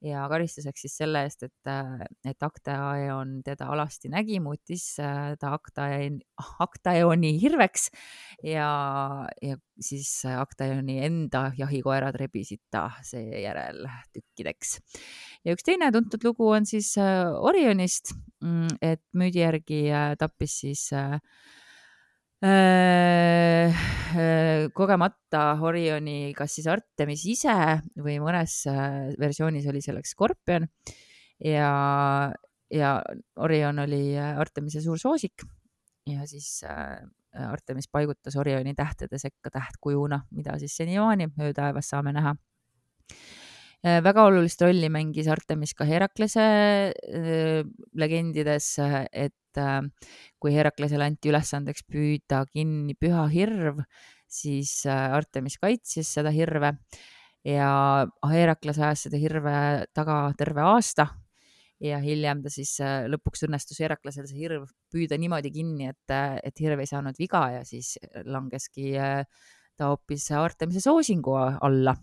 ja 0.04 0.26
karistuseks 0.32 0.84
siis 0.84 0.96
selle 1.00 1.22
eest, 1.24 1.46
et, 1.48 1.70
äh, 1.72 2.04
et 2.28 2.44
Actaeon 2.44 3.38
teda 3.44 3.70
alasti 3.72 4.12
nägi, 4.12 4.40
muutis 4.44 4.84
äh, 5.00 5.34
ta 5.40 5.54
Actaeoni, 5.56 6.20
Actaeoni 6.66 7.34
hirveks 7.40 7.88
ja, 8.44 8.70
ja 9.40 9.60
siis 9.80 10.12
Actaeoni 10.28 10.98
enda 11.08 11.46
jahikoerad 11.58 12.20
rebisid 12.20 12.62
ta 12.72 12.90
seejärel 13.08 13.86
tükkideks. 14.12 14.76
ja 15.48 15.56
üks 15.56 15.64
teine 15.64 15.88
tuntud 15.96 16.28
lugu 16.28 16.52
on 16.52 16.68
siis 16.68 16.92
Orionist, 17.00 18.12
mm, 18.44 18.76
et 18.84 19.06
müüdi 19.16 19.40
järgi 19.40 19.86
tappis 20.20 20.60
siis 20.60 20.90
äh, 20.92 21.16
kogemata 24.74 25.44
Orioni 25.66 26.32
kas 26.36 26.54
siis 26.56 26.68
Artemis 26.70 27.24
ise 27.30 27.54
või 28.00 28.18
mõnes 28.22 28.60
äh, 28.70 29.10
versioonis 29.20 29.68
oli 29.70 29.82
selleks 29.84 30.14
Skorpion. 30.14 30.68
Ja, 31.40 31.70
ja 32.70 32.90
Orion 33.40 33.78
oli 33.86 34.02
Artemise 34.18 34.82
suur 34.84 35.00
soosik. 35.00 35.46
Ja 36.10 36.26
siis 36.28 36.60
Artemis 37.32 37.88
paigutas 37.88 38.36
Orioni 38.36 38.74
tähtede 38.74 39.18
sekka 39.20 39.52
tähtkujuna, 39.54 40.20
mida 40.34 40.58
siis 40.58 40.74
senimaani 40.76 41.30
öötaevas 41.40 41.88
saame 41.92 42.12
näha. 42.16 42.34
Väga 43.80 44.26
olulist 44.28 44.60
rolli 44.60 44.90
mängis 44.92 45.28
Artemis 45.32 45.72
ka 45.72 45.86
Heraklase 45.88 46.42
legendides, 47.96 48.74
et 49.12 49.60
kui 50.40 50.52
Heraklesele 50.52 51.06
anti 51.08 51.30
ülesandeks 51.32 51.86
püüda 51.88 52.42
kinni 52.52 52.96
püha 52.98 53.24
hirv, 53.32 53.80
siis 54.30 54.84
äh, 54.88 55.10
Artemis 55.16 55.58
kaitses 55.60 56.10
seda 56.16 56.32
hirve 56.34 56.74
ja 57.46 57.70
Herakles 58.30 58.78
ajas 58.78 59.06
seda 59.06 59.20
hirve 59.20 59.54
taga 59.96 60.22
terve 60.38 60.62
aasta 60.64 61.08
ja 61.80 61.98
hiljem 62.02 62.42
ta 62.44 62.52
siis 62.52 62.76
äh, 62.84 63.06
lõpuks 63.10 63.46
õnnestus 63.48 63.80
Heraklasel 63.82 64.28
see 64.28 64.42
hirv 64.44 64.68
püüda 64.92 65.18
niimoodi 65.18 65.52
kinni, 65.54 65.88
et, 65.90 66.12
äh, 66.14 66.38
et 66.44 66.62
hirv 66.62 66.82
ei 66.82 66.90
saanud 66.90 67.18
viga 67.18 67.46
ja 67.56 67.64
siis 67.66 67.96
langeski 68.26 68.94
ta 68.94 69.90
hoopis 69.90 70.28
Artemise 70.36 70.82
soosingu 70.84 71.34
alla. 71.40 71.94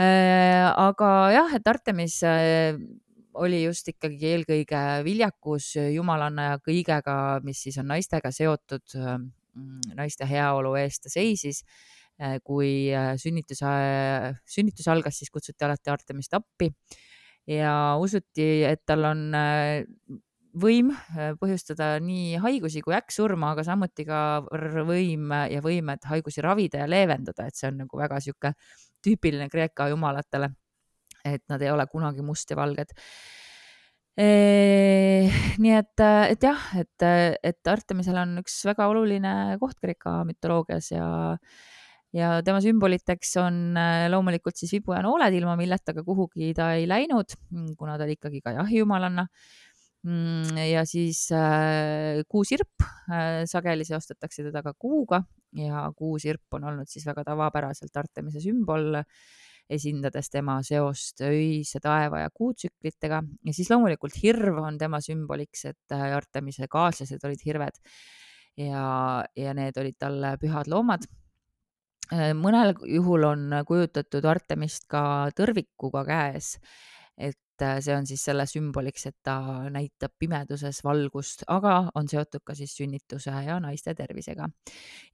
aga 0.00 1.08
jah, 1.34 1.54
et 1.56 1.66
Artemis 1.68 2.20
oli 3.42 3.58
just 3.64 3.90
ikkagi 3.90 4.30
eelkõige 4.30 4.78
viljakus 5.04 5.74
jumalanna 5.90 6.46
ja 6.52 6.60
kõigega, 6.62 7.16
mis 7.44 7.58
siis 7.66 7.78
on 7.82 7.90
naistega 7.90 8.30
seotud, 8.32 8.86
naiste 9.96 10.28
heaolu 10.28 10.74
eest 10.80 11.06
ta 11.06 11.12
seisis. 11.12 11.62
Äh, 12.20 12.36
kui 12.44 12.90
äh, 12.92 13.14
sünnitus, 13.16 13.62
sünnitus 14.44 14.88
algas, 14.92 15.16
siis 15.16 15.30
kutsuti 15.32 15.64
alati 15.64 15.88
Artemist 15.88 16.34
appi 16.36 16.68
ja 17.48 17.96
usuti, 17.96 18.48
et 18.68 18.82
tal 18.84 19.06
on 19.08 19.22
äh, 19.32 19.86
võim 20.60 20.90
põhjustada 21.40 21.94
nii 22.04 22.36
haigusi 22.42 22.82
kui 22.84 22.92
äkksurma, 22.98 23.54
aga 23.54 23.64
samuti 23.64 24.04
ka 24.04 24.20
võim 24.84 25.32
ja 25.48 25.62
võimed 25.64 26.04
haigusi 26.10 26.44
ravida 26.44 26.82
ja 26.82 26.90
leevendada, 26.90 27.46
et 27.46 27.56
see 27.56 27.70
on 27.70 27.80
nagu 27.86 28.02
väga 28.02 28.18
sihuke 28.20 28.52
tüüpiline 29.00 29.48
Kreeka 29.48 29.88
jumalatele 29.88 30.50
et 31.24 31.44
nad 31.48 31.62
ei 31.62 31.70
ole 31.70 31.86
kunagi 31.90 32.24
must 32.24 32.50
ja 32.50 32.58
valged. 32.58 32.94
nii 35.62 35.74
et, 35.76 36.02
et 36.02 36.42
jah, 36.44 36.64
et, 36.80 37.04
et 37.46 37.70
Artemisel 37.72 38.18
on 38.20 38.40
üks 38.42 38.58
väga 38.68 38.88
oluline 38.90 39.34
koht 39.62 39.78
Kreeka 39.80 40.20
mütoloogias 40.28 40.90
ja, 40.92 41.06
ja 42.16 42.32
tema 42.44 42.60
sümboliteks 42.60 43.36
on 43.40 43.78
loomulikult 44.12 44.60
siis 44.60 44.74
vibu 44.76 44.96
ja 44.96 45.00
nooled, 45.06 45.34
ilma 45.38 45.56
milleta 45.60 45.94
ka 45.96 46.04
kuhugi 46.04 46.52
ta 46.58 46.72
ei 46.76 46.88
läinud, 46.90 47.36
kuna 47.78 47.96
ta 47.96 48.04
oli 48.08 48.18
ikkagi 48.18 48.42
ka 48.44 48.54
jahijumalanna 48.58 49.24
mm, 50.04 50.58
ja 50.68 50.84
siis 50.88 51.26
äh, 51.32 52.20
kuusirp 52.28 52.82
äh,, 52.82 53.44
sageli 53.50 53.86
seostatakse 53.88 54.44
teda 54.48 54.64
ka 54.66 54.74
kuuga 54.78 55.22
ja 55.56 55.86
kuusirp 55.96 56.58
on 56.58 56.66
olnud 56.72 56.90
siis 56.90 57.06
väga 57.08 57.24
tavapäraselt 57.32 57.96
Artemise 58.02 58.42
sümbol. 58.44 59.00
äh, 59.00 59.06
esindades 59.70 60.30
tema 60.32 60.58
seost 60.66 61.22
öise 61.26 61.80
taeva 61.82 62.24
ja 62.24 62.30
kuutsüklitega 62.34 63.20
ja 63.46 63.54
siis 63.54 63.70
loomulikult 63.70 64.16
hirv 64.22 64.60
on 64.62 64.78
tema 64.80 65.00
sümboliks, 65.04 65.64
et 65.70 65.94
äh, 65.94 66.10
Artemise 66.16 66.68
kaaslased 66.70 67.24
olid 67.26 67.44
hirved. 67.46 67.80
Ja, 68.58 69.24
ja 69.38 69.54
need 69.56 69.76
olid 69.80 69.96
talle 69.98 70.34
pühad 70.40 70.68
loomad. 70.68 71.06
Äh, 72.10 72.32
mõnel 72.36 72.74
juhul 72.90 73.28
on 73.28 73.60
kujutatud 73.66 74.26
Artemist 74.26 74.88
ka 74.90 75.02
tõrvikuga 75.38 76.04
käes, 76.08 76.56
et 77.16 77.38
et 77.60 77.66
äh, 77.66 77.80
see 77.84 77.94
on 77.94 78.06
siis 78.08 78.22
selle 78.24 78.46
sümboliks, 78.48 79.06
et 79.10 79.16
ta 79.24 79.36
näitab 79.72 80.14
pimeduses 80.18 80.80
valgust, 80.84 81.44
aga 81.52 81.90
on 81.98 82.08
seotud 82.08 82.42
ka 82.46 82.56
siis 82.56 82.72
sünnituse 82.76 83.34
ja 83.46 83.58
naiste 83.60 83.94
tervisega. 83.94 84.48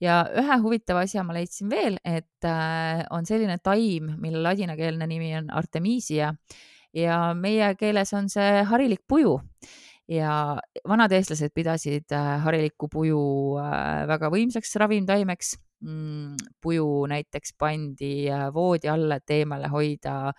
ja 0.00 0.20
ühe 0.38 0.58
huvitava 0.62 1.02
asja 1.06 1.24
ma 1.26 1.34
leidsin 1.34 1.70
veel, 1.70 1.98
et 2.04 2.46
äh, 2.46 3.02
on 3.10 3.26
selline 3.26 3.58
taim, 3.62 4.14
mille 4.22 4.42
ladinakeelne 4.42 5.06
nimi 5.06 5.34
on 5.38 5.50
Artemisia 5.50 6.32
ja 6.94 7.18
meie 7.34 7.74
keeles 7.74 8.12
on 8.14 8.30
see 8.30 8.62
harilik 8.70 9.02
puju 9.08 9.36
ja 10.08 10.56
vanad 10.86 11.12
eestlased 11.12 11.50
pidasid 11.54 12.14
äh, 12.14 12.36
harilikku 12.44 12.88
puju 12.92 13.20
väga 14.06 14.30
võimsaks 14.30 14.76
ravimtaimeks 14.78 15.56
puju 16.62 16.86
näiteks 17.06 17.52
pandi 17.58 18.28
voodi 18.54 18.88
alla, 18.88 19.18
et 19.20 19.30
eemale 19.30 19.68
hoida 19.68 20.32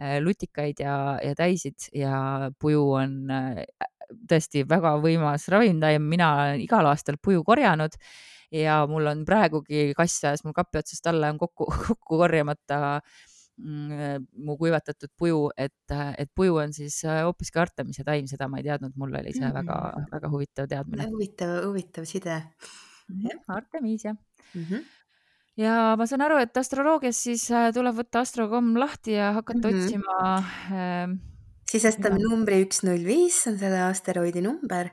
Äh, 0.00 0.16
lutikaid 0.24 0.78
ja, 0.80 1.18
ja 1.20 1.34
täisid 1.36 1.90
ja 1.92 2.48
puju 2.56 2.84
on 2.96 3.10
äh, 3.36 3.58
tõesti 4.30 4.62
väga 4.64 4.94
võimas 5.02 5.44
ravimtaim, 5.52 6.06
mina 6.08 6.28
olen 6.38 6.62
igal 6.64 6.88
aastal 6.88 7.18
puju 7.20 7.42
korjanud 7.44 7.98
ja 8.56 8.78
mul 8.88 9.10
on 9.10 9.26
praegugi 9.28 9.90
kass 9.98 10.24
ajas 10.24 10.40
mul 10.46 10.56
kapi 10.56 10.80
otsast 10.80 11.10
alla 11.12 11.28
on 11.28 11.42
kokku, 11.42 11.68
kokku 11.90 12.16
korjamata 12.22 12.78
mm, 13.60 14.24
mu 14.40 14.56
kuivatatud 14.62 15.12
puju, 15.20 15.42
et, 15.52 15.92
et 16.16 16.32
puju 16.32 16.56
on 16.62 16.72
siis 16.72 17.02
äh, 17.04 17.20
hoopiski 17.26 17.60
Artemise 17.60 18.06
taim, 18.08 18.24
seda 18.30 18.48
ma 18.48 18.62
ei 18.62 18.70
teadnud, 18.70 18.96
mul 18.96 19.12
oli 19.20 19.36
see 19.36 19.44
mm 19.44 19.52
-hmm. 19.52 19.60
väga, 19.60 20.08
väga 20.16 20.32
huvitav 20.32 20.72
teadmine. 20.72 21.10
huvitav, 21.12 21.58
huvitav 21.66 22.08
side. 22.08 22.40
Artemisia 23.48 24.16
mm. 24.54 24.64
-hmm 24.64 24.88
ja 25.60 25.96
ma 25.98 26.06
saan 26.08 26.24
aru, 26.24 26.38
et 26.40 26.56
astroloogias 26.56 27.18
siis 27.26 27.48
äh, 27.52 27.70
tuleb 27.74 27.98
võtta 27.98 28.22
astrokomm 28.24 28.78
lahti 28.80 29.16
ja 29.16 29.32
hakata 29.36 29.68
mm 29.68 29.74
-hmm. 29.74 29.84
otsima 29.84 30.16
äh, 30.72 31.18
sisestame 31.70 32.18
numbri 32.22 32.60
üks 32.64 32.82
null 32.86 33.04
viis, 33.06 33.42
see 33.42 33.52
on 33.52 33.58
selle 33.60 33.82
asteroidi 33.86 34.42
number. 34.42 34.90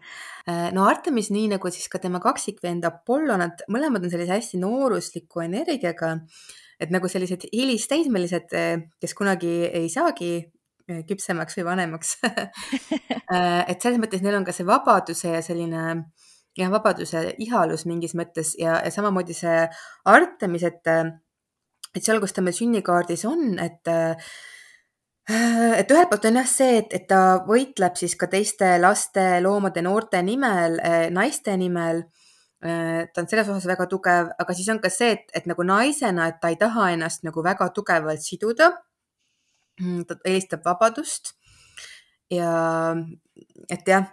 Äh, 0.50 0.70
no 0.76 0.86
Artemis, 0.90 1.32
nii 1.34 1.48
nagu 1.56 1.72
siis 1.74 1.88
ka 1.90 2.02
tema 2.04 2.22
kaksikvend 2.24 2.86
Apollo, 2.86 3.38
nad 3.38 3.64
mõlemad 3.74 4.06
on 4.06 4.14
sellise 4.14 4.36
hästi 4.36 4.62
noorusliku 4.62 5.42
energiaga, 5.46 6.14
et 6.80 6.94
nagu 6.94 7.10
sellised 7.10 7.48
hilisteismelised, 7.54 8.54
äh, 8.54 8.86
kes 9.02 9.18
kunagi 9.18 9.56
ei 9.72 9.90
saagi 9.90 10.52
küpsemaks 10.88 11.58
või 11.58 11.64
vanemaks 11.68 12.14
et 13.72 13.82
selles 13.84 13.98
mõttes 14.00 14.22
neil 14.24 14.38
on 14.38 14.46
ka 14.48 14.54
see 14.56 14.64
vabaduse 14.64 15.34
ja 15.34 15.42
selline 15.44 15.82
jah, 16.58 16.72
vabaduse 16.74 17.24
ihalus 17.44 17.86
mingis 17.90 18.16
mõttes 18.18 18.56
ja, 18.60 18.80
ja 18.84 18.92
samamoodi 18.94 19.36
see 19.38 19.64
Artemis, 20.10 20.66
et, 20.68 20.92
et 21.94 22.04
seal, 22.04 22.22
kus 22.24 22.36
ta 22.36 22.44
meil 22.46 22.58
sünnikaardis 22.58 23.26
on, 23.30 23.58
et 23.64 23.94
et 25.28 25.90
ühelt 25.92 26.08
poolt 26.08 26.26
on 26.30 26.40
jah 26.40 26.48
see, 26.48 26.78
et, 26.82 26.94
et 26.96 27.08
ta 27.10 27.42
võitleb 27.48 27.98
siis 28.00 28.16
ka 28.16 28.30
teiste 28.32 28.78
laste, 28.80 29.26
loomade, 29.44 29.84
noorte 29.84 30.22
nimel, 30.24 30.80
naiste 31.12 31.58
nimel. 31.60 32.06
ta 32.58 33.22
on 33.22 33.28
selles 33.28 33.50
osas 33.52 33.68
väga 33.70 33.86
tugev, 33.92 34.32
aga 34.40 34.54
siis 34.56 34.70
on 34.72 34.80
ka 34.82 34.90
see, 34.90 35.12
et, 35.18 35.28
et 35.36 35.50
nagu 35.52 35.66
naisena, 35.68 36.30
et 36.32 36.40
ta 36.42 36.50
ei 36.50 36.56
taha 36.58 36.94
ennast 36.96 37.28
nagu 37.28 37.44
väga 37.44 37.68
tugevalt 37.76 38.24
siduda. 38.24 38.72
ta 40.08 40.16
eelistab 40.26 40.64
vabadust 40.66 41.36
ja 42.34 42.96
et 43.70 43.84
jah 43.88 44.08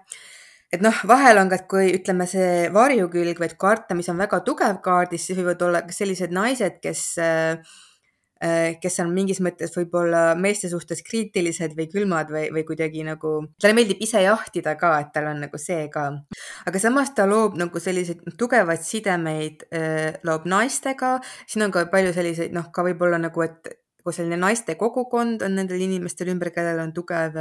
et 0.74 0.82
noh, 0.84 1.00
vahel 1.08 1.38
on 1.40 1.50
ka, 1.50 1.60
et 1.60 1.70
kui 1.70 1.94
ütleme, 1.94 2.26
see 2.30 2.68
varjukülg 2.74 3.40
või 3.40 3.56
karta, 3.60 3.96
mis 3.96 4.10
on 4.10 4.20
väga 4.20 4.40
tugev 4.46 4.80
kaardis, 4.84 5.28
siis 5.28 5.38
võivad 5.38 5.62
olla 5.66 5.82
ka 5.86 5.94
sellised 5.94 6.34
naised, 6.34 6.80
kes 6.82 7.02
äh, 7.22 7.74
kes 8.82 8.98
on 9.00 9.12
mingis 9.14 9.38
mõttes 9.40 9.72
võib-olla 9.72 10.34
meeste 10.36 10.68
suhtes 10.68 11.00
kriitilised 11.06 11.76
või 11.78 11.86
külmad 11.92 12.32
või, 12.34 12.48
või 12.52 12.64
kuidagi 12.68 13.04
nagu, 13.06 13.36
talle 13.62 13.76
meeldib 13.78 14.02
ise 14.04 14.20
jahtida 14.24 14.74
ka, 14.80 14.90
et 15.00 15.12
tal 15.14 15.30
on 15.30 15.40
nagu 15.46 15.60
see 15.60 15.86
ka. 15.92 16.10
aga 16.66 16.82
samas 16.82 17.14
ta 17.16 17.28
loob 17.30 17.56
nagu 17.60 17.80
selliseid 17.80 18.26
tugevaid 18.40 18.82
sidemeid, 18.84 19.64
äh, 19.72 20.18
loob 20.26 20.48
naistega, 20.50 21.16
siin 21.46 21.68
on 21.68 21.74
ka 21.74 21.86
palju 21.92 22.12
selliseid 22.16 22.52
noh, 22.52 22.68
ka 22.74 22.84
võib-olla 22.84 23.22
nagu, 23.22 23.46
et 23.46 23.76
kui 24.04 24.12
selline 24.12 24.36
naiste 24.36 24.74
kogukond 24.76 25.46
on 25.46 25.54
nendel 25.56 25.80
inimestel 25.80 26.28
ümber, 26.34 26.50
kellel 26.52 26.82
on 26.82 26.92
tugev, 26.92 27.38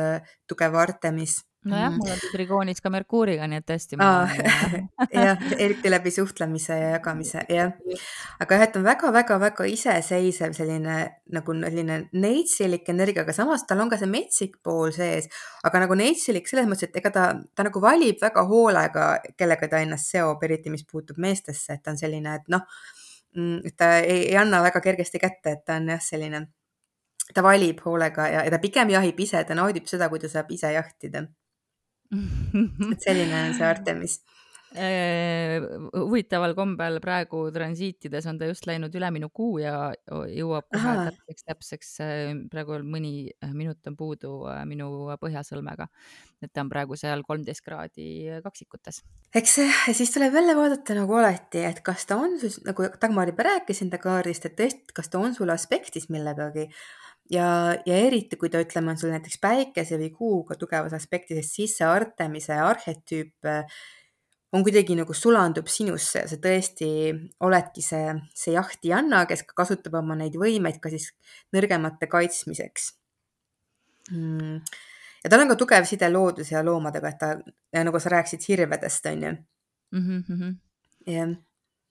tugev 0.48 0.78
Artemis 0.80 1.41
nojah 1.65 1.89
mm., 1.91 1.97
mul 1.97 2.12
on 2.12 2.21
trigoonis 2.32 2.82
ka 2.84 2.91
Merkuuriga, 2.93 3.47
nii 3.49 3.60
et 3.62 3.65
tõesti. 3.67 3.97
jah, 5.15 5.43
eriti 5.58 5.91
läbi 5.91 6.12
suhtlemise 6.13 6.78
ja 6.78 6.89
jagamise, 6.95 7.43
jah. 7.52 7.73
aga 8.43 8.58
jah, 8.58 8.65
et 8.67 8.80
on 8.80 8.86
väga-väga-väga 8.88 9.67
iseseisev 9.71 10.56
selline 10.58 10.97
nagu 11.34 11.56
selline 11.62 11.99
neitsilik 12.13 12.89
energia, 12.93 13.23
aga 13.23 13.36
samas 13.36 13.65
tal 13.69 13.84
on 13.84 13.91
ka 13.91 13.99
see 14.02 14.12
metsik 14.12 14.58
pool 14.63 14.91
sees, 14.95 15.30
aga 15.67 15.86
nagu 15.86 15.97
neitsilik 15.99 16.49
selles 16.49 16.67
mõttes, 16.69 16.91
et 16.91 16.99
ega 17.02 17.13
ta, 17.13 17.28
ta 17.56 17.67
nagu 17.67 17.84
valib 17.84 18.19
väga 18.23 18.47
hoolega, 18.49 19.08
kellega 19.39 19.71
ta 19.71 19.84
ennast 19.84 20.12
seob, 20.15 20.43
eriti 20.47 20.73
mis 20.73 20.84
puutub 20.89 21.21
meestesse, 21.23 21.78
et 21.78 21.84
ta 21.84 21.93
on 21.93 22.02
selline, 22.02 22.36
et 22.41 22.52
noh, 22.54 22.65
mm, 23.38 23.78
ta 23.80 23.95
ei, 24.02 24.28
ei 24.32 24.38
anna 24.39 24.62
väga 24.65 24.84
kergesti 24.84 25.21
kätte, 25.21 25.58
et 25.58 25.65
ta 25.67 25.80
on 25.80 25.93
jah, 25.95 26.04
selline 26.04 26.45
ta 27.34 27.43
valib 27.43 27.80
hoolega 27.86 28.28
ja, 28.28 28.43
ja 28.43 28.52
ta 28.52 28.60
pigem 28.60 28.91
jahib 28.93 29.19
ise, 29.23 29.41
ta 29.47 29.56
naudib 29.56 29.88
seda, 29.89 30.10
kui 30.12 30.19
ta 30.19 30.30
saab 30.32 30.52
ise 30.52 30.73
jahtida 30.76 31.23
et 32.12 33.06
selline 33.06 33.44
on 33.48 33.54
see 33.58 33.68
Artemis 33.68 34.20
äh, 34.78 35.62
huvitaval 35.94 36.56
kombel 36.58 37.00
praegu 37.04 37.46
transiitides 37.54 38.28
on 38.30 38.39
ta 38.39 38.50
just 38.50 38.68
läinud 38.70 38.94
üle 38.98 39.10
minu 39.13 39.30
kuu 39.34 39.60
ja 39.62 39.76
jõuab 40.10 40.68
kohe 40.74 40.96
täpseks, 41.10 41.46
täpseks, 41.50 41.92
äh, 42.06 42.24
praegu 42.52 42.80
mõni 42.88 43.13
äh, 43.34 43.54
minut 43.54 43.82
on 43.89 43.98
puudu 44.00 44.34
minu 44.70 44.89
põhjasõlmega. 45.22 45.88
et 46.44 46.52
ta 46.52 46.63
on 46.66 46.70
praegu 46.70 46.98
seal 47.00 47.24
kolmteist 47.24 47.63
kraadi 47.66 48.42
kaksikutes. 48.44 49.04
eks 49.36 49.60
siis 49.94 50.12
tuleb 50.13 50.34
jälle 50.34 50.56
vaadata 50.58 50.98
nagu 50.98 51.22
alati, 51.22 51.63
et 51.70 51.80
kas 51.86 52.06
ta 52.06 52.18
on 52.18 52.38
nagu 52.66 52.89
Dagmar 53.02 53.30
juba 53.32 53.50
rääkis 53.50 53.82
enda 53.86 53.98
kaardist, 53.98 54.46
et 54.46 54.58
tõesti, 54.60 54.94
kas 54.94 55.10
ta 55.10 55.20
on 55.20 55.36
sul 55.38 55.54
aspektis 55.54 56.10
millegagi 56.10 56.70
ja, 57.32 57.48
ja 57.86 57.98
eriti, 58.08 58.38
kui 58.40 58.52
ta, 58.52 58.62
ütleme, 58.64 58.94
on 58.94 59.00
sul 59.00 59.14
näiteks 59.14 59.40
päikese 59.44 60.00
või 60.02 60.12
kuuga 60.16 60.58
tugevas 60.60 60.96
aspektis, 60.98 61.52
siis 61.56 61.78
see 61.80 61.88
Artemise 61.88 62.58
arhetüüp 62.60 63.50
äh, 63.50 63.84
on 64.54 64.64
kuidagi 64.66 64.96
nagu 64.98 65.16
sulandub 65.18 65.70
sinusse 65.72 66.26
sa 66.30 66.40
tõesti 66.42 66.88
oledki 67.46 67.82
see, 67.86 68.14
see 68.38 68.54
jahtijanna, 68.54 69.24
kes 69.30 69.46
kasutab 69.50 69.98
oma 70.02 70.18
neid 70.20 70.36
võimeid 70.40 70.78
ka 70.84 70.92
siis 70.94 71.10
nõrgemate 71.56 72.10
kaitsmiseks 72.12 72.92
mm.. 74.12 74.60
ja 75.24 75.32
tal 75.32 75.46
on 75.46 75.54
ka 75.54 75.58
tugev 75.60 75.88
side 75.90 76.12
looduse 76.12 76.54
ja 76.54 76.62
loomadega, 76.66 77.14
et 77.14 77.24
ta, 77.24 77.32
nagu 77.82 78.04
sa 78.04 78.14
rääkisid 78.14 78.46
hirvedest, 78.52 79.10
on 79.10 79.26
ju 79.26 79.34
mm. 79.98 80.24
-hmm. 80.30 80.54
jah 81.16 81.34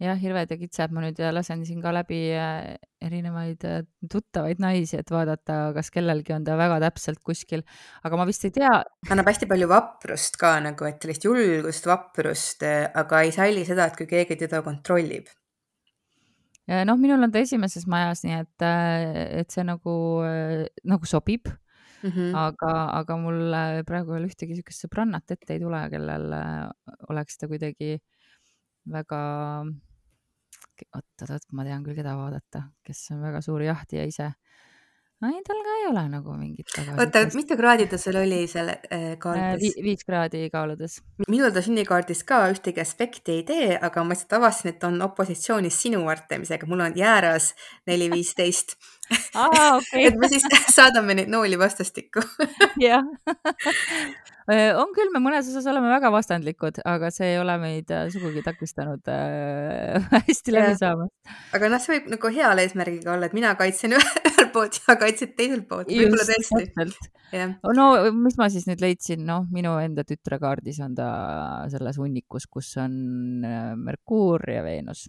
jah, 0.03 0.19
hirved 0.19 0.51
ja 0.53 0.59
kitsed, 0.59 0.95
ma 0.95 1.03
nüüd 1.05 1.21
lasen 1.35 1.63
siin 1.67 1.83
ka 1.83 1.93
läbi 1.95 2.21
äh, 2.35 2.75
erinevaid 3.03 3.67
äh, 3.69 3.83
tuttavaid 4.11 4.63
naisi, 4.63 4.99
et 4.99 5.11
vaadata, 5.13 5.59
kas 5.77 5.93
kellelgi 5.95 6.35
on 6.37 6.47
ta 6.47 6.57
väga 6.59 6.81
täpselt 6.87 7.23
kuskil, 7.25 7.63
aga 8.07 8.19
ma 8.19 8.27
vist 8.29 8.47
ei 8.49 8.55
tea. 8.57 8.73
annab 9.11 9.31
hästi 9.31 9.49
palju 9.51 9.69
vaprust 9.71 10.39
ka 10.41 10.57
nagu, 10.65 10.89
et 10.89 11.03
sellist 11.03 11.27
julgust, 11.29 11.87
vaprust, 11.91 12.67
äh, 12.67 12.89
aga 13.03 13.23
ei 13.27 13.35
salli 13.35 13.65
seda, 13.69 13.89
et 13.89 13.99
kui 13.99 14.11
keegi 14.11 14.39
teda 14.45 14.63
kontrollib. 14.67 15.31
noh, 16.73 16.99
minul 16.99 17.27
on 17.27 17.33
ta 17.35 17.43
esimeses 17.43 17.87
majas, 17.91 18.23
nii 18.27 18.39
et, 18.39 18.65
et 19.43 19.55
see 19.55 19.65
nagu, 19.67 19.95
nagu 20.89 21.09
sobib 21.11 21.51
mm. 21.51 22.11
-hmm. 22.11 22.37
aga, 22.39 22.73
aga 23.03 23.17
mul 23.19 23.57
praegu 23.87 24.15
veel 24.15 24.29
ühtegi 24.31 24.55
niisugust 24.55 24.87
sõbrannat 24.87 25.35
ette 25.35 25.57
ei 25.57 25.63
tule, 25.63 25.83
kellel 25.91 26.37
oleks 27.11 27.39
ta 27.39 27.51
kuidagi 27.51 27.99
väga 28.95 29.23
oot-oot-oot, 30.91 31.49
ma 31.53 31.65
tean 31.67 31.85
küll, 31.87 31.97
keda 31.99 32.15
vaadata, 32.19 32.67
kes 32.87 33.05
on 33.15 33.23
väga 33.25 33.43
suur 33.45 33.65
jahtija 33.65 34.05
ise. 34.09 34.33
Ei, 35.29 35.43
tal 35.47 35.61
ka 35.63 35.75
ei 35.79 35.87
ole 35.91 36.03
nagu 36.11 36.35
mingit 36.39 36.73
oota, 36.97 37.23
mitu 37.37 37.57
kraadi 37.59 37.87
ta 37.91 37.99
sul 38.01 38.19
oli 38.21 38.43
seal 38.51 38.73
äh, 38.73 39.13
kaardis 39.23 39.77
äh, 39.77 39.79
vi? 39.79 39.85
viis 39.91 40.07
kraadi 40.09 40.43
kaaludes. 40.53 40.99
minul 41.29 41.53
ta 41.55 41.63
sünnikaardis 41.65 42.25
ka 42.29 42.43
ühtegi 42.53 42.83
aspekti 42.83 43.39
ei 43.39 43.45
tee, 43.49 43.69
aga 43.79 44.05
ma 44.05 44.17
lihtsalt 44.17 44.39
avastasin, 44.41 44.75
et 44.75 44.89
on 44.89 44.99
opositsioonis 45.09 45.79
sinu 45.87 46.03
Artemisega, 46.13 46.67
mul 46.71 46.83
on 46.89 46.99
jääras 46.99 47.53
neli 47.87 48.11
viisteist 48.13 48.77
aa, 49.35 49.77
okei. 49.79 50.09
et 50.09 50.19
me 50.19 50.31
siis 50.33 50.47
saadame 50.79 51.17
neid 51.19 51.33
nooli 51.33 51.59
vastastikku 51.61 52.25
jah 52.87 53.07
on 54.51 54.91
küll, 54.95 55.11
me 55.15 55.21
mõnes 55.23 55.47
osas 55.49 55.67
oleme 55.71 55.91
väga 55.93 56.11
vastandlikud, 56.13 56.81
aga 56.89 57.11
see 57.15 57.33
ei 57.35 57.39
ole 57.39 57.55
meid 57.63 57.93
äh, 57.95 58.09
sugugi 58.13 58.43
takistanud 58.45 59.07
äh, 59.13 60.09
hästi 60.27 60.55
läbi 60.55 60.75
saamast. 60.81 61.15
aga 61.55 61.71
noh, 61.71 61.83
see 61.83 61.95
võib 61.95 62.11
nagu 62.17 62.33
heal 62.35 62.63
eesmärgiga 62.65 63.15
olla, 63.15 63.31
et 63.31 63.37
mina 63.39 63.55
kaitsen 63.59 63.95
ühelt 64.53 64.57
poolt 64.57 64.79
ja 64.79 64.97
kaitsen 65.03 65.35
teiselt 65.37 65.67
poolt. 65.69 65.91
võib-olla 65.91 66.29
tõesti. 66.29 67.01
no 67.77 67.89
mis 68.17 68.39
ma 68.39 68.49
siis 68.53 68.69
nüüd 68.69 68.85
leidsin, 68.85 69.25
noh, 69.27 69.47
minu 69.53 69.75
enda 69.83 70.05
tütre 70.09 70.39
kaardis 70.43 70.81
on 70.85 70.97
ta 70.99 71.11
selles 71.73 72.01
hunnikus, 72.01 72.47
kus 72.47 72.75
on 72.83 73.45
äh, 73.49 73.73
Merkuur 73.77 74.45
ja 74.51 74.65
Veenus 74.67 75.09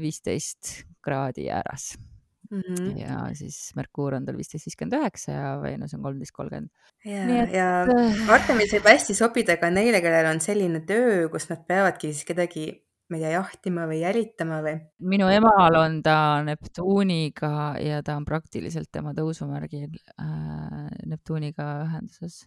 viisteist 0.00 0.82
kraadi 1.00 1.46
ääres 1.48 1.94
mm. 2.50 2.60
-hmm. 2.60 2.98
ja 3.00 3.34
siis 3.34 3.72
Merkuur 3.76 4.14
on 4.14 4.26
tal 4.26 4.36
viisteist 4.36 4.66
viiskümmend 4.66 4.98
üheksa 4.98 5.32
ja 5.32 5.62
Veenus 5.62 5.94
on 5.94 6.02
kolmteist 6.02 6.32
kolmkümmend. 6.36 6.70
ja, 7.04 7.46
ja 7.56 7.68
äh, 7.82 8.30
Artemis 8.30 8.74
võib 8.74 8.88
hästi 8.92 9.14
sobida 9.14 9.56
ka 9.56 9.70
neile, 9.70 10.00
kellel 10.00 10.30
on 10.34 10.40
selline 10.40 10.80
töö, 10.86 11.28
kus 11.32 11.48
nad 11.50 11.64
peavadki 11.66 12.12
siis 12.12 12.24
kedagi 12.28 12.66
ma 13.10 13.18
ei 13.18 13.24
tea, 13.24 13.32
jahtima 13.34 13.86
või 13.90 14.00
jälitama 14.04 14.60
või? 14.64 14.76
minu 15.12 15.28
emal 15.32 15.78
on 15.80 15.98
ta 16.06 16.16
Neptuuniga 16.46 17.52
ja 17.82 18.00
ta 18.06 18.16
on 18.20 18.26
praktiliselt 18.28 18.90
tema 18.92 19.14
tõusumärgil 19.16 19.90
äh, 19.90 20.88
Neptuuniga 21.10 21.68
ühenduses 21.88 22.44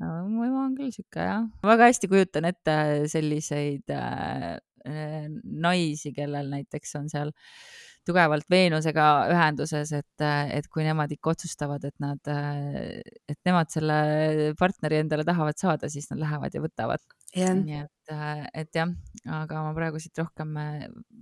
no,. 0.00 0.24
mu 0.28 0.48
ema 0.48 0.66
on 0.66 0.76
küll 0.78 0.92
sihuke 0.94 1.28
jah, 1.28 1.46
väga 1.66 1.90
hästi 1.92 2.10
kujutan 2.12 2.50
ette 2.50 2.76
selliseid 3.12 3.94
äh, 3.94 4.50
äh 4.88 5.30
naisi, 5.44 6.10
kellel 6.16 6.48
näiteks 6.50 6.96
on 6.98 7.12
seal 7.12 7.30
äh, 7.30 7.92
tugevalt 8.06 8.46
Veenusega 8.50 9.06
ühenduses, 9.30 9.92
et, 9.94 10.24
et 10.56 10.68
kui 10.72 10.84
nemad 10.86 11.12
ikka 11.14 11.34
otsustavad, 11.36 11.84
et 11.86 11.94
nad, 12.02 12.30
et 13.30 13.38
nemad 13.46 13.70
selle 13.72 14.52
partneri 14.58 15.02
endale 15.02 15.26
tahavad 15.28 15.58
saada, 15.60 15.90
siis 15.92 16.10
nad 16.10 16.22
lähevad 16.22 16.56
ja 16.56 16.62
võtavad 16.64 17.02
yeah.. 17.36 17.54
nii 17.58 17.80
et, 17.82 18.14
et 18.62 18.78
jah, 18.78 18.90
aga 19.40 19.62
ma 19.66 19.74
praegu 19.76 20.00
siit 20.02 20.18
rohkem 20.20 20.56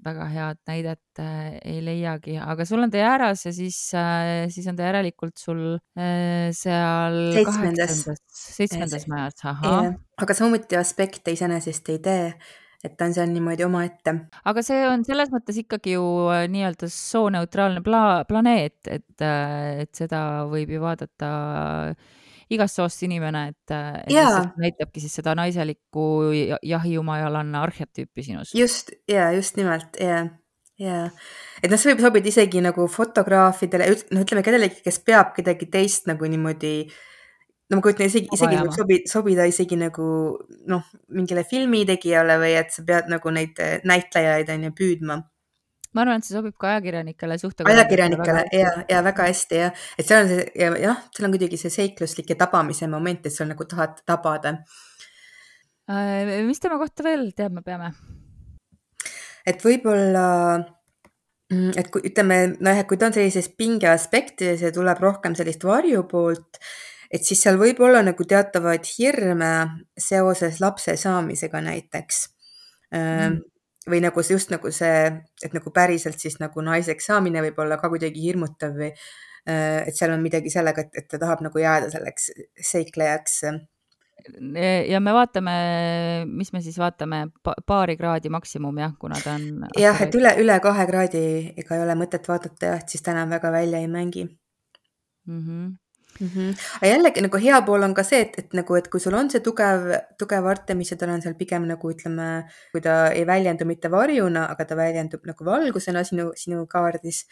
väga 0.05 0.29
head 0.33 0.61
näidet 0.70 1.23
ei 1.23 1.83
leiagi, 1.85 2.38
aga 2.40 2.66
sul 2.68 2.83
on 2.87 2.92
ta 2.92 3.03
jääras 3.03 3.44
ja 3.46 3.53
siis, 3.55 3.79
siis 4.55 4.70
on 4.70 4.79
ta 4.79 4.88
järelikult 4.88 5.37
sul 5.38 5.77
seal 5.94 7.20
seitsmendas, 7.37 8.03
seitsmendas 8.40 9.07
majas, 9.12 9.44
ahah. 9.44 9.92
aga 10.20 10.37
samuti 10.37 10.81
aspekte 10.81 11.37
iseenesest 11.37 11.94
ei 11.94 12.03
tee 12.03 12.27
et 12.85 12.96
ta 12.96 13.09
on 13.09 13.14
seal 13.16 13.29
niimoodi 13.33 13.64
omaette. 13.66 14.14
aga 14.51 14.64
see 14.64 14.81
on 14.88 15.05
selles 15.05 15.33
mõttes 15.33 15.59
ikkagi 15.62 15.96
ju 15.96 16.05
äh, 16.33 16.46
nii-öelda 16.53 16.88
sooneutraalne 16.92 17.85
pla-, 17.85 18.25
planeet, 18.29 18.79
et, 18.88 19.25
äh, 19.25 19.85
et 19.85 19.92
seda 19.96 20.46
võib 20.51 20.73
ju 20.75 20.83
vaadata 20.85 21.31
igast 22.55 22.81
soost 22.81 23.05
inimene, 23.07 23.47
et, 23.53 23.75
äh, 23.75 24.01
et 24.03 24.13
lihtsalt 24.15 24.59
näitabki 24.61 25.03
siis 25.03 25.15
seda 25.21 25.35
naiselikku 25.39 26.05
jahijumajalanna 26.67 27.63
arhetüüpi 27.67 28.27
sinus. 28.27 28.55
just, 28.55 28.93
ja 29.09 29.31
just 29.37 29.57
nimelt 29.61 30.01
ja, 30.01 30.25
jaa, 30.81 31.07
et 31.63 31.71
noh, 31.71 31.81
see 31.81 31.93
võib 31.93 32.03
sobida 32.07 32.33
isegi 32.33 32.65
nagu 32.65 32.89
fotograafidele, 32.91 33.89
no 34.15 34.25
ütleme 34.27 34.45
kellelegi, 34.47 34.83
kes 34.85 35.01
peab 35.07 35.35
kedagi 35.37 35.71
teist 35.71 36.11
nagu 36.11 36.27
niimoodi 36.27 36.75
no 37.71 37.79
ma 37.79 37.85
kujutan 37.85 38.11
isegi, 38.11 38.31
isegi 38.35 38.59
võib 38.59 38.75
sobi, 38.75 39.03
sobida 39.09 39.47
isegi 39.49 39.79
nagu 39.79 40.07
noh, 40.71 40.95
mingile 41.15 41.47
filmitegijale 41.47 42.39
või 42.43 42.57
et 42.59 42.75
sa 42.75 42.87
pead 42.87 43.11
nagu 43.13 43.35
neid 43.35 43.61
näitlejaid 43.87 44.51
on 44.57 44.67
ju 44.69 44.75
püüdma 44.81 45.21
ma 45.94 46.05
arvan, 46.05 46.20
et 46.20 46.26
see 46.26 46.37
sobib 46.37 46.55
ka 46.61 46.74
ajakirjanikele, 46.74 47.37
ajakirjanikele 47.66 48.44
ja, 48.55 48.70
ja 48.90 49.03
väga 49.07 49.26
hästi 49.26 49.59
jah, 49.59 49.87
et 49.98 50.07
seal 50.07 50.24
on 50.24 50.31
see 50.31 50.46
ja 50.61 50.70
jah, 50.79 51.03
seal 51.16 51.26
on 51.26 51.35
kuidagi 51.35 51.59
see 51.61 51.74
seikluslik 51.74 52.31
ja 52.31 52.38
tabamise 52.44 52.88
moment, 52.90 53.26
et 53.26 53.35
sa 53.35 53.46
nagu 53.48 53.66
tahad 53.70 53.98
tabada 54.07 54.55
äh,. 55.90 56.40
mis 56.46 56.62
tema 56.62 56.79
kohta 56.79 57.07
veel 57.07 57.31
teadma 57.37 57.64
peame? 57.66 57.90
et 59.50 59.64
võib-olla, 59.64 60.26
mm, 61.50 61.74
et 61.81 61.90
kui 61.90 62.07
ütleme, 62.12 62.40
nojah, 62.61 62.85
et 62.85 62.90
kui 62.90 63.00
ta 63.00 63.11
on 63.11 63.16
sellises 63.16 63.50
pinge 63.59 63.90
aspektides 63.90 64.62
ja 64.66 64.72
tuleb 64.74 65.03
rohkem 65.03 65.35
sellist 65.38 65.66
varju 65.66 66.05
poolt, 66.11 66.61
et 67.11 67.26
siis 67.26 67.42
seal 67.42 67.59
võib 67.59 67.83
olla 67.83 68.05
nagu 68.07 68.26
teatavaid 68.26 68.87
hirme 68.94 69.55
seoses 69.98 70.61
lapse 70.62 70.94
saamisega 71.00 71.62
näiteks 71.66 72.26
mm. 72.94 73.40
Või 73.88 74.03
nagu 74.05 74.23
see 74.23 74.37
just 74.37 74.53
nagu 74.53 74.71
see, 74.75 75.09
et 75.45 75.57
nagu 75.57 75.73
päriselt 75.73 76.21
siis 76.21 76.37
nagu 76.40 76.62
naiseks 76.64 77.07
saamine 77.09 77.43
võib 77.47 77.59
olla 77.64 77.81
ka 77.81 77.88
kuidagi 77.88 78.23
hirmutav 78.27 78.77
või 78.77 78.93
et 79.51 79.97
seal 79.97 80.12
on 80.12 80.21
midagi 80.21 80.51
sellega, 80.53 80.85
et, 80.85 80.99
et 81.01 81.07
ta 81.09 81.19
tahab 81.19 81.40
nagu 81.40 81.59
jääda 81.59 81.88
selleks 81.88 82.27
seiklejaks 82.61 83.38
ja 84.88 85.01
me 85.01 85.12
vaatame, 85.14 85.55
mis 86.29 86.53
me 86.53 86.61
siis 86.64 86.79
vaatame, 86.79 87.23
paari 87.66 87.97
kraadi 87.97 88.29
maksimum 88.33 88.79
jah, 88.83 88.93
kuna 89.01 89.21
ta 89.25 89.37
on. 89.38 89.66
jah, 89.79 90.03
et 90.05 90.14
üle, 90.14 90.33
üle 90.43 90.59
kahe 90.62 90.87
kraadi 90.90 91.23
ega 91.57 91.77
ei 91.77 91.85
ole 91.85 91.97
mõtet 91.99 92.29
vaadata 92.29 92.73
jah, 92.73 92.83
et 92.83 92.93
siis 92.93 93.05
ta 93.05 93.14
enam 93.14 93.33
väga 93.33 93.53
välja 93.55 93.81
ei 93.81 93.88
mängi 93.88 94.27
mm. 94.27 95.40
-hmm. 95.40 95.71
-hmm. 96.20 96.50
aga 96.80 96.92
jällegi 96.92 97.24
nagu 97.26 97.40
hea 97.46 97.62
pool 97.66 97.83
on 97.83 97.94
ka 97.94 98.04
see, 98.06 98.20
et, 98.26 98.38
et 98.38 98.52
nagu, 98.59 98.76
et 98.76 98.88
kui 98.88 99.00
sul 99.00 99.14
on 99.14 99.30
see 99.30 99.40
tugev, 99.40 99.88
tugev 100.18 100.46
Artemis 100.46 100.92
ja 100.92 100.96
tal 100.96 101.14
on 101.14 101.22
seal 101.22 101.35
pigem 101.35 101.66
nagu 101.68 101.90
ütleme, 101.90 102.28
kui 102.72 102.80
ta 102.80 103.11
ei 103.12 103.26
väljendu 103.26 103.64
mitte 103.64 103.90
varjuna, 103.90 104.46
aga 104.50 104.64
ta 104.64 104.76
väljendub 104.76 105.26
nagu 105.26 105.44
valgusena 105.44 106.04
sinu, 106.04 106.33
sinu 106.37 106.66
kaardis 106.66 107.26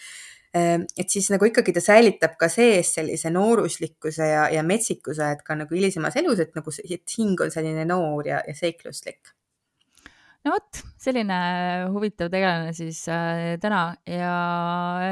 Ehm, 0.57 0.87
et 0.97 1.11
siis 1.13 1.27
nagu 1.29 1.45
ikkagi 1.45 1.75
ta 1.77 1.81
säilitab 1.85 2.39
ka 2.41 2.49
sees 2.49 2.95
sellise 2.97 3.29
nooruslikkuse 3.35 4.29
ja, 4.31 4.47
ja 4.53 4.63
metsikuse, 4.65 5.27
et 5.35 5.43
ka 5.45 5.57
nagu 5.59 5.77
hilisemas 5.77 6.17
elus, 6.17 6.41
et 6.41 6.55
nagu 6.57 6.73
see, 6.73 6.87
et 6.97 7.17
hing 7.19 7.41
on 7.45 7.53
selline 7.53 7.85
noor 7.89 8.31
ja, 8.31 8.41
ja 8.49 8.55
seikluslik. 8.57 9.35
no 10.47 10.55
vot, 10.55 10.81
selline 11.03 11.37
huvitav 11.93 12.31
tegelane 12.33 12.73
siis 12.73 13.03
äh, 13.13 13.59
täna 13.61 13.83
ja 14.09 14.33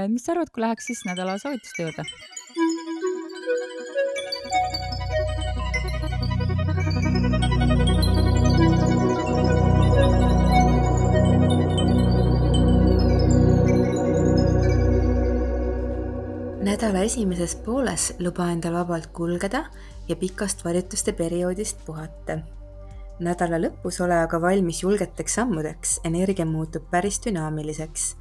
mis 0.08 0.24
sa 0.24 0.32
arvad, 0.32 0.54
kui 0.54 0.64
läheks 0.64 0.88
siis 0.88 1.04
nädala 1.04 1.36
soovituste 1.42 1.84
juurde? 1.84 2.06
Nädala 16.66 17.04
esimeses 17.06 17.52
pooles 17.62 18.08
luba 18.18 18.48
endal 18.50 18.74
vabalt 18.74 19.12
kulgeda 19.14 19.60
ja 20.08 20.16
pikast 20.18 20.64
varjutuste 20.64 21.12
perioodist 21.14 21.84
puhata. 21.86 22.40
nädala 23.22 23.60
lõpus 23.62 24.00
ole 24.02 24.16
aga 24.18 24.40
valmis 24.42 24.82
julgeteks 24.82 25.38
sammudeks, 25.38 26.00
energia 26.04 26.46
muutub 26.46 26.90
päris 26.90 27.20
dünaamiliseks. 27.26 28.16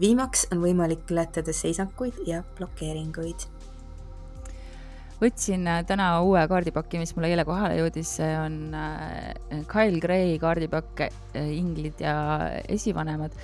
viimaks 0.00 0.46
on 0.52 0.62
võimalik 0.62 1.10
ületada 1.10 1.52
seisakuid 1.52 2.22
ja 2.26 2.44
blokeeringuid. 2.58 3.48
võtsin 5.20 5.66
äh, 5.66 5.84
täna 5.86 6.22
uue 6.22 6.48
kaardipaki, 6.48 6.98
mis 7.02 7.16
mulle 7.16 7.34
eile 7.34 7.44
kohale 7.44 7.80
jõudis, 7.82 8.16
see 8.20 8.34
on 8.38 8.74
äh, 8.74 9.64
Kyle 9.66 9.98
Gray 10.00 10.38
kaardipakk, 10.38 11.00
äh, 11.00 11.50
inglid 11.50 11.98
ja 11.98 12.14
esivanemad 12.68 13.34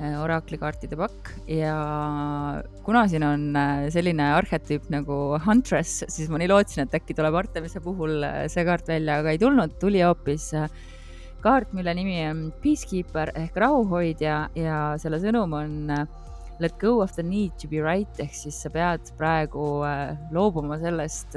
Äh, 0.00 0.14
oraklikaartide 0.16 0.96
pakk. 0.96 1.28
Ja 1.50 1.74
kuna 2.86 3.04
siin 3.10 3.24
on 3.26 3.42
äh, 3.58 3.90
selline 3.92 4.30
arhetüüp 4.38 4.88
nagu 4.90 5.36
Huntress, 5.44 6.06
siis 6.10 6.30
ma 6.32 6.40
nii 6.40 6.48
lootsin, 6.48 6.86
et 6.86 6.96
äkki 6.96 7.14
tuleb 7.18 7.36
Artemise 7.36 7.82
puhul 7.84 8.24
äh, 8.24 8.46
see 8.52 8.64
kaart 8.66 8.88
välja, 8.88 9.20
aga 9.20 9.34
ei 9.34 9.40
tulnud, 9.42 9.76
tuli 9.82 10.00
hoopis 10.02 10.48
kaart, 11.44 11.74
mille 11.76 11.92
nimi 11.98 12.16
on 12.24 12.42
Peacekeeper 12.64 13.34
ehk 13.36 13.58
rahuhoidja 13.58 14.36
ja 14.56 14.80
selle 15.02 15.20
sõnum 15.22 15.54
on 15.58 15.76
let 16.62 16.74
go 16.80 17.00
of 17.02 17.12
the 17.18 17.24
need 17.26 17.52
to 17.60 17.68
be 17.68 17.82
right. 17.84 18.22
Ehk 18.22 18.34
siis 18.38 18.62
sa 18.64 18.72
pead 18.72 19.12
praegu 19.20 19.82
loobuma 20.32 20.80
sellest 20.80 21.36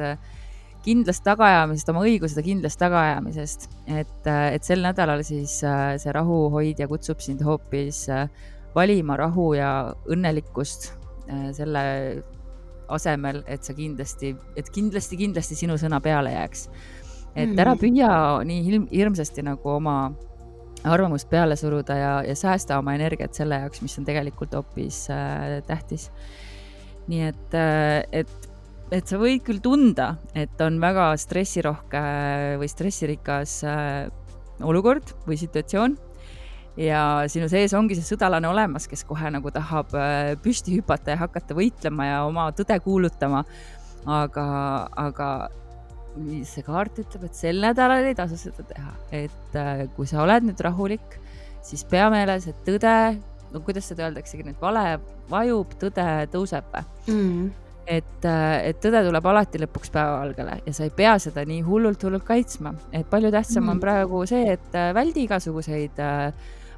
kindlast 0.85 1.23
tagaajamisest, 1.25 1.89
oma 1.89 2.03
õigusede 2.05 2.43
kindlast 2.45 2.79
tagaajamisest, 2.79 3.69
et, 3.89 4.27
et 4.29 4.67
sel 4.67 4.85
nädalal 4.85 5.23
siis 5.25 5.57
see 5.65 6.13
rahuhoidja 6.13 6.87
kutsub 6.91 7.23
sind 7.25 7.41
hoopis 7.45 8.05
valima 8.75 9.17
rahu 9.17 9.53
ja 9.55 9.69
õnnelikkust 10.11 10.91
äh, 10.91 11.49
selle 11.55 11.83
asemel, 12.91 13.41
et 13.49 13.65
sa 13.65 13.73
kindlasti, 13.73 14.35
et 14.59 14.69
kindlasti, 14.73 15.17
kindlasti 15.17 15.57
sinu 15.57 15.77
sõna 15.81 16.01
peale 16.03 16.35
jääks. 16.35 16.67
et 17.35 17.57
ära 17.59 17.73
mm. 17.73 17.81
püüa 17.81 18.09
nii 18.45 18.63
hirm, 18.67 18.87
hirmsasti 18.91 19.43
nagu 19.43 19.69
oma 19.69 20.13
arvamust 20.85 21.29
peale 21.29 21.55
suruda 21.57 21.97
ja, 21.97 22.11
ja 22.27 22.35
säästa 22.35 22.77
oma 22.79 22.93
energiat 22.95 23.33
selle 23.33 23.57
jaoks, 23.63 23.81
mis 23.81 23.97
on 23.99 24.05
tegelikult 24.05 24.53
hoopis 24.53 25.07
äh, 25.09 25.63
tähtis. 25.67 26.11
nii 27.07 27.23
et 27.31 27.57
äh,, 27.57 28.03
et, 28.11 28.51
et 28.93 29.07
sa 29.09 29.17
võid 29.21 29.41
küll 29.45 29.61
tunda, 29.63 30.15
et 30.37 30.59
on 30.63 30.77
väga 30.81 31.09
stressirohke 31.19 32.01
või 32.61 32.69
stressirikas 32.69 33.57
äh, 33.67 34.05
olukord 34.65 35.15
või 35.25 35.39
situatsioon. 35.41 35.97
Ja 36.75 37.23
sinu 37.31 37.47
sees 37.47 37.71
ongi 37.77 37.95
see 37.95 38.03
sõdalane 38.03 38.49
olemas, 38.49 38.89
kes 38.91 39.05
kohe 39.07 39.29
nagu 39.31 39.51
tahab 39.55 39.93
äh, 39.95 40.33
püsti 40.43 40.75
hüpata 40.75 41.15
ja 41.15 41.21
hakata 41.23 41.55
võitlema 41.57 42.09
ja 42.09 42.23
oma 42.27 42.49
tõde 42.55 42.77
kuulutama. 42.83 43.45
aga, 44.05 44.45
aga 45.01 45.27
see 46.45 46.61
kaart 46.63 46.99
ütleb, 47.01 47.23
et 47.25 47.35
sel 47.35 47.57
nädalal 47.63 48.05
ei 48.05 48.15
tasu 48.15 48.37
seda 48.37 48.63
teha, 48.69 48.91
et 49.11 49.57
äh, 49.57 49.87
kui 49.95 50.05
sa 50.05 50.21
oled 50.21 50.45
nüüd 50.45 50.61
rahulik, 50.61 51.17
siis 51.65 51.83
pea 51.89 52.11
meeles, 52.13 52.45
et 52.47 52.61
tõde, 52.67 52.93
no 53.51 53.63
kuidas 53.65 53.89
seda 53.89 54.05
öeldaksegi 54.05 54.45
nüüd, 54.45 54.59
vale 54.61 54.99
vajub, 55.31 55.73
tõde 55.81 56.05
tõuseb. 56.31 56.69
Mm 57.09 57.64
et, 57.87 58.25
äh, 58.25 58.69
et 58.71 58.81
tõde 58.83 59.03
tuleb 59.07 59.31
alati 59.31 59.61
lõpuks 59.61 59.91
päevavalgele 59.93 60.59
ja 60.65 60.73
sa 60.73 60.83
ei 60.83 60.93
pea 60.95 61.15
seda 61.21 61.45
nii 61.45 61.61
hullult, 61.67 62.03
hullult 62.03 62.25
kaitsma, 62.27 62.73
et 62.91 63.09
palju 63.09 63.31
tähtsam 63.31 63.63
mm. 63.65 63.73
on 63.75 63.81
praegu 63.83 64.25
see, 64.29 64.45
et 64.57 64.77
väldi 64.97 65.25
igasuguseid 65.27 65.99
äh, 66.01 66.31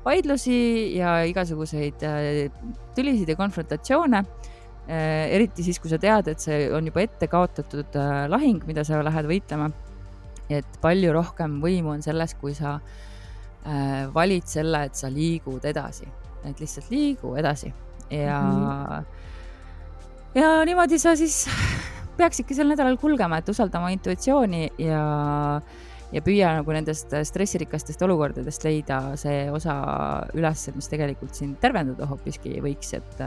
vaidlusi 0.07 0.59
ja 0.97 1.21
igasuguseid 1.27 2.03
äh, 2.05 2.51
tülisid 2.95 3.29
ja 3.29 3.35
konfrontatsioone. 3.39 4.23
Äh, 4.87 5.27
eriti 5.35 5.65
siis, 5.65 5.81
kui 5.83 5.91
sa 5.91 5.99
tead, 6.01 6.29
et 6.31 6.43
see 6.43 6.67
on 6.73 6.87
juba 6.87 7.03
ette 7.03 7.27
kaotatud 7.31 7.97
äh, 7.99 8.23
lahing, 8.31 8.63
mida 8.69 8.85
sa 8.87 9.03
lähed 9.03 9.29
võitlema. 9.29 9.71
et 10.47 10.77
palju 10.79 11.11
rohkem 11.11 11.57
võimu 11.59 11.89
on 11.91 12.01
selles, 12.01 12.31
kui 12.39 12.53
sa 12.55 12.77
valid 14.15 14.45
selle, 14.47 14.79
et 14.87 14.95
sa 14.95 15.09
liigud 15.11 15.65
edasi, 15.67 16.05
et 16.47 16.61
lihtsalt 16.63 16.87
liigu 16.87 17.33
edasi 17.35 17.67
ja 18.07 18.37
mm, 18.39 18.61
-hmm. 18.63 19.03
Ja 20.37 20.53
niimoodi 20.65 20.99
sa 21.01 21.15
siis 21.17 21.45
peaksidki 22.17 22.55
sel 22.57 22.69
nädalal 22.71 22.97
kulgema, 23.01 23.41
et 23.41 23.49
usalda 23.49 23.81
oma 23.81 23.91
intuitsiooni 23.95 24.67
ja 24.81 25.03
ja 26.07 26.21
püüa 26.23 26.53
nagu 26.55 26.71
nendest 26.71 27.11
stressirikastest 27.27 28.01
olukordadest 28.05 28.63
leida 28.63 29.01
see 29.19 29.49
osa 29.51 29.75
üles, 30.39 30.61
mis 30.75 30.87
tegelikult 30.87 31.35
sind 31.35 31.57
tervendada 31.63 32.07
hoopiski 32.07 32.61
võiks, 32.63 32.93
et 32.95 33.25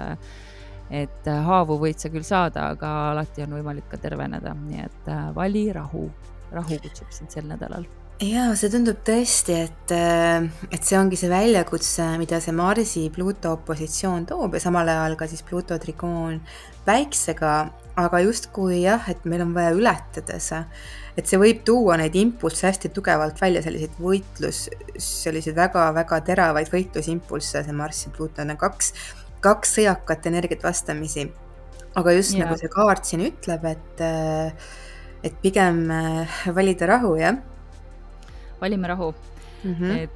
et 0.90 1.28
haavu 1.46 1.76
võid 1.78 2.00
sa 2.02 2.10
küll 2.10 2.24
saada, 2.26 2.70
aga 2.74 2.88
alati 3.12 3.44
on 3.44 3.52
võimalik 3.54 3.86
ka 3.92 4.00
terveneda, 4.00 4.56
nii 4.58 4.82
et 4.88 5.10
vali 5.36 5.68
rahu, 5.76 6.08
rahu 6.50 6.80
kutsub 6.82 7.12
sind 7.14 7.30
sel 7.30 7.46
nädalal 7.46 7.84
ja 8.20 8.50
see 8.58 8.72
tundub 8.72 9.02
tõesti, 9.06 9.56
et, 9.66 9.92
äh, 9.96 10.46
et 10.70 10.86
see 10.86 10.98
ongi 10.98 11.18
see 11.20 11.30
väljakutse, 11.32 12.06
mida 12.20 12.40
see 12.44 12.54
Marsi 12.56 13.08
Pluto 13.14 13.54
opositsioon 13.58 14.26
toob 14.28 14.56
ja 14.56 14.62
samal 14.62 14.88
ajal 14.88 15.18
ka 15.20 15.28
siis 15.30 15.44
Pluto 15.46 15.78
trikoon 15.80 16.40
päiksega, 16.86 17.54
aga 18.00 18.24
justkui 18.24 18.82
jah, 18.84 19.08
et 19.10 19.24
meil 19.28 19.44
on 19.44 19.54
vaja 19.56 19.72
ületada 19.76 20.38
see 20.40 20.64
et 21.18 21.28
see 21.28 21.40
võib 21.40 21.62
tuua 21.66 21.96
neid 22.00 22.14
impulsse 22.18 22.68
hästi 22.68 22.90
tugevalt 22.94 23.40
välja, 23.40 23.62
selliseid 23.64 23.96
võitlus, 24.00 24.64
selliseid 25.00 25.58
väga-väga 25.58 26.20
teravaid 26.26 26.70
võitlusimpulsse, 26.72 27.64
see 27.66 27.76
Marss 27.76 28.06
ja 28.06 28.12
Pluton 28.14 28.54
on 28.54 28.60
kaks, 28.60 28.92
kaks 29.44 29.76
sõjakat 29.78 30.30
energiat 30.30 30.64
vastamisi. 30.64 31.28
aga 31.94 32.12
just 32.14 32.36
ja. 32.36 32.44
nagu 32.44 32.56
see 32.58 32.70
kaart 32.70 33.04
siin 33.04 33.24
ütleb, 33.26 33.64
et, 33.66 34.02
et 35.26 35.40
pigem 35.42 35.82
äh, 35.90 36.40
valida 36.54 36.86
rahu, 36.86 37.16
jah. 37.18 37.40
Valime 38.60 38.88
rahu 38.88 39.14
mm. 39.64 39.74
-hmm. 39.74 39.98
et 39.98 40.10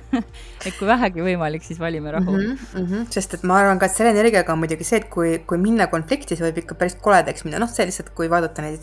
et 0.66 0.74
kui 0.78 0.86
vähegi 0.86 1.24
võimalik, 1.24 1.64
siis 1.66 1.80
valime 1.80 2.10
rahu 2.10 2.32
mm. 2.32 2.38
-hmm, 2.38 2.80
mm 2.80 2.86
-hmm. 2.86 3.06
sest 3.10 3.34
et 3.34 3.42
ma 3.42 3.58
arvan 3.58 3.78
ka, 3.78 3.86
et 3.86 3.96
selle 3.96 4.10
energiaga 4.10 4.52
on 4.52 4.58
muidugi 4.58 4.84
see, 4.84 4.96
et 4.96 5.08
kui, 5.08 5.38
kui 5.46 5.58
minna 5.58 5.86
konflikti, 5.86 6.36
see 6.36 6.50
võib 6.50 6.58
ikka 6.64 6.74
päris 6.74 6.94
koledaks 6.94 7.44
minna, 7.44 7.58
noh, 7.58 7.68
see 7.68 7.86
lihtsalt, 7.86 8.10
kui 8.14 8.30
vaadata 8.30 8.62
neid 8.62 8.80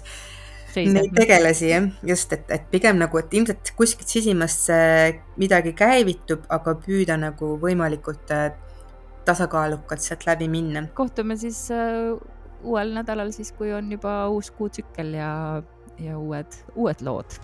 neid 0.78 1.16
tegelasi 1.16 1.70
jah, 1.70 1.86
just, 2.06 2.34
et, 2.34 2.52
et 2.54 2.66
pigem 2.72 3.00
nagu, 3.02 3.18
et 3.18 3.34
ilmselt 3.34 3.72
kuskilt 3.78 4.08
sisimas 4.08 4.58
midagi 5.38 5.74
käivitub, 5.74 6.44
aga 6.50 6.76
püüda 6.86 7.18
nagu 7.18 7.56
võimalikult 7.64 8.34
äh, 8.36 8.52
tasakaalukalt 9.26 10.02
sealt 10.02 10.26
läbi 10.28 10.48
minna. 10.48 10.88
kohtume 10.94 11.38
siis 11.38 11.68
uh, 11.74 12.20
uuel 12.64 12.94
nädalal 12.94 13.32
siis, 13.32 13.52
kui 13.58 13.74
on 13.74 13.92
juba 13.92 14.28
uus 14.34 14.52
kuutsükkel 14.52 15.14
ja, 15.18 15.32
ja 16.00 16.18
uued, 16.20 16.62
uued 16.76 17.02
lood 17.02 17.40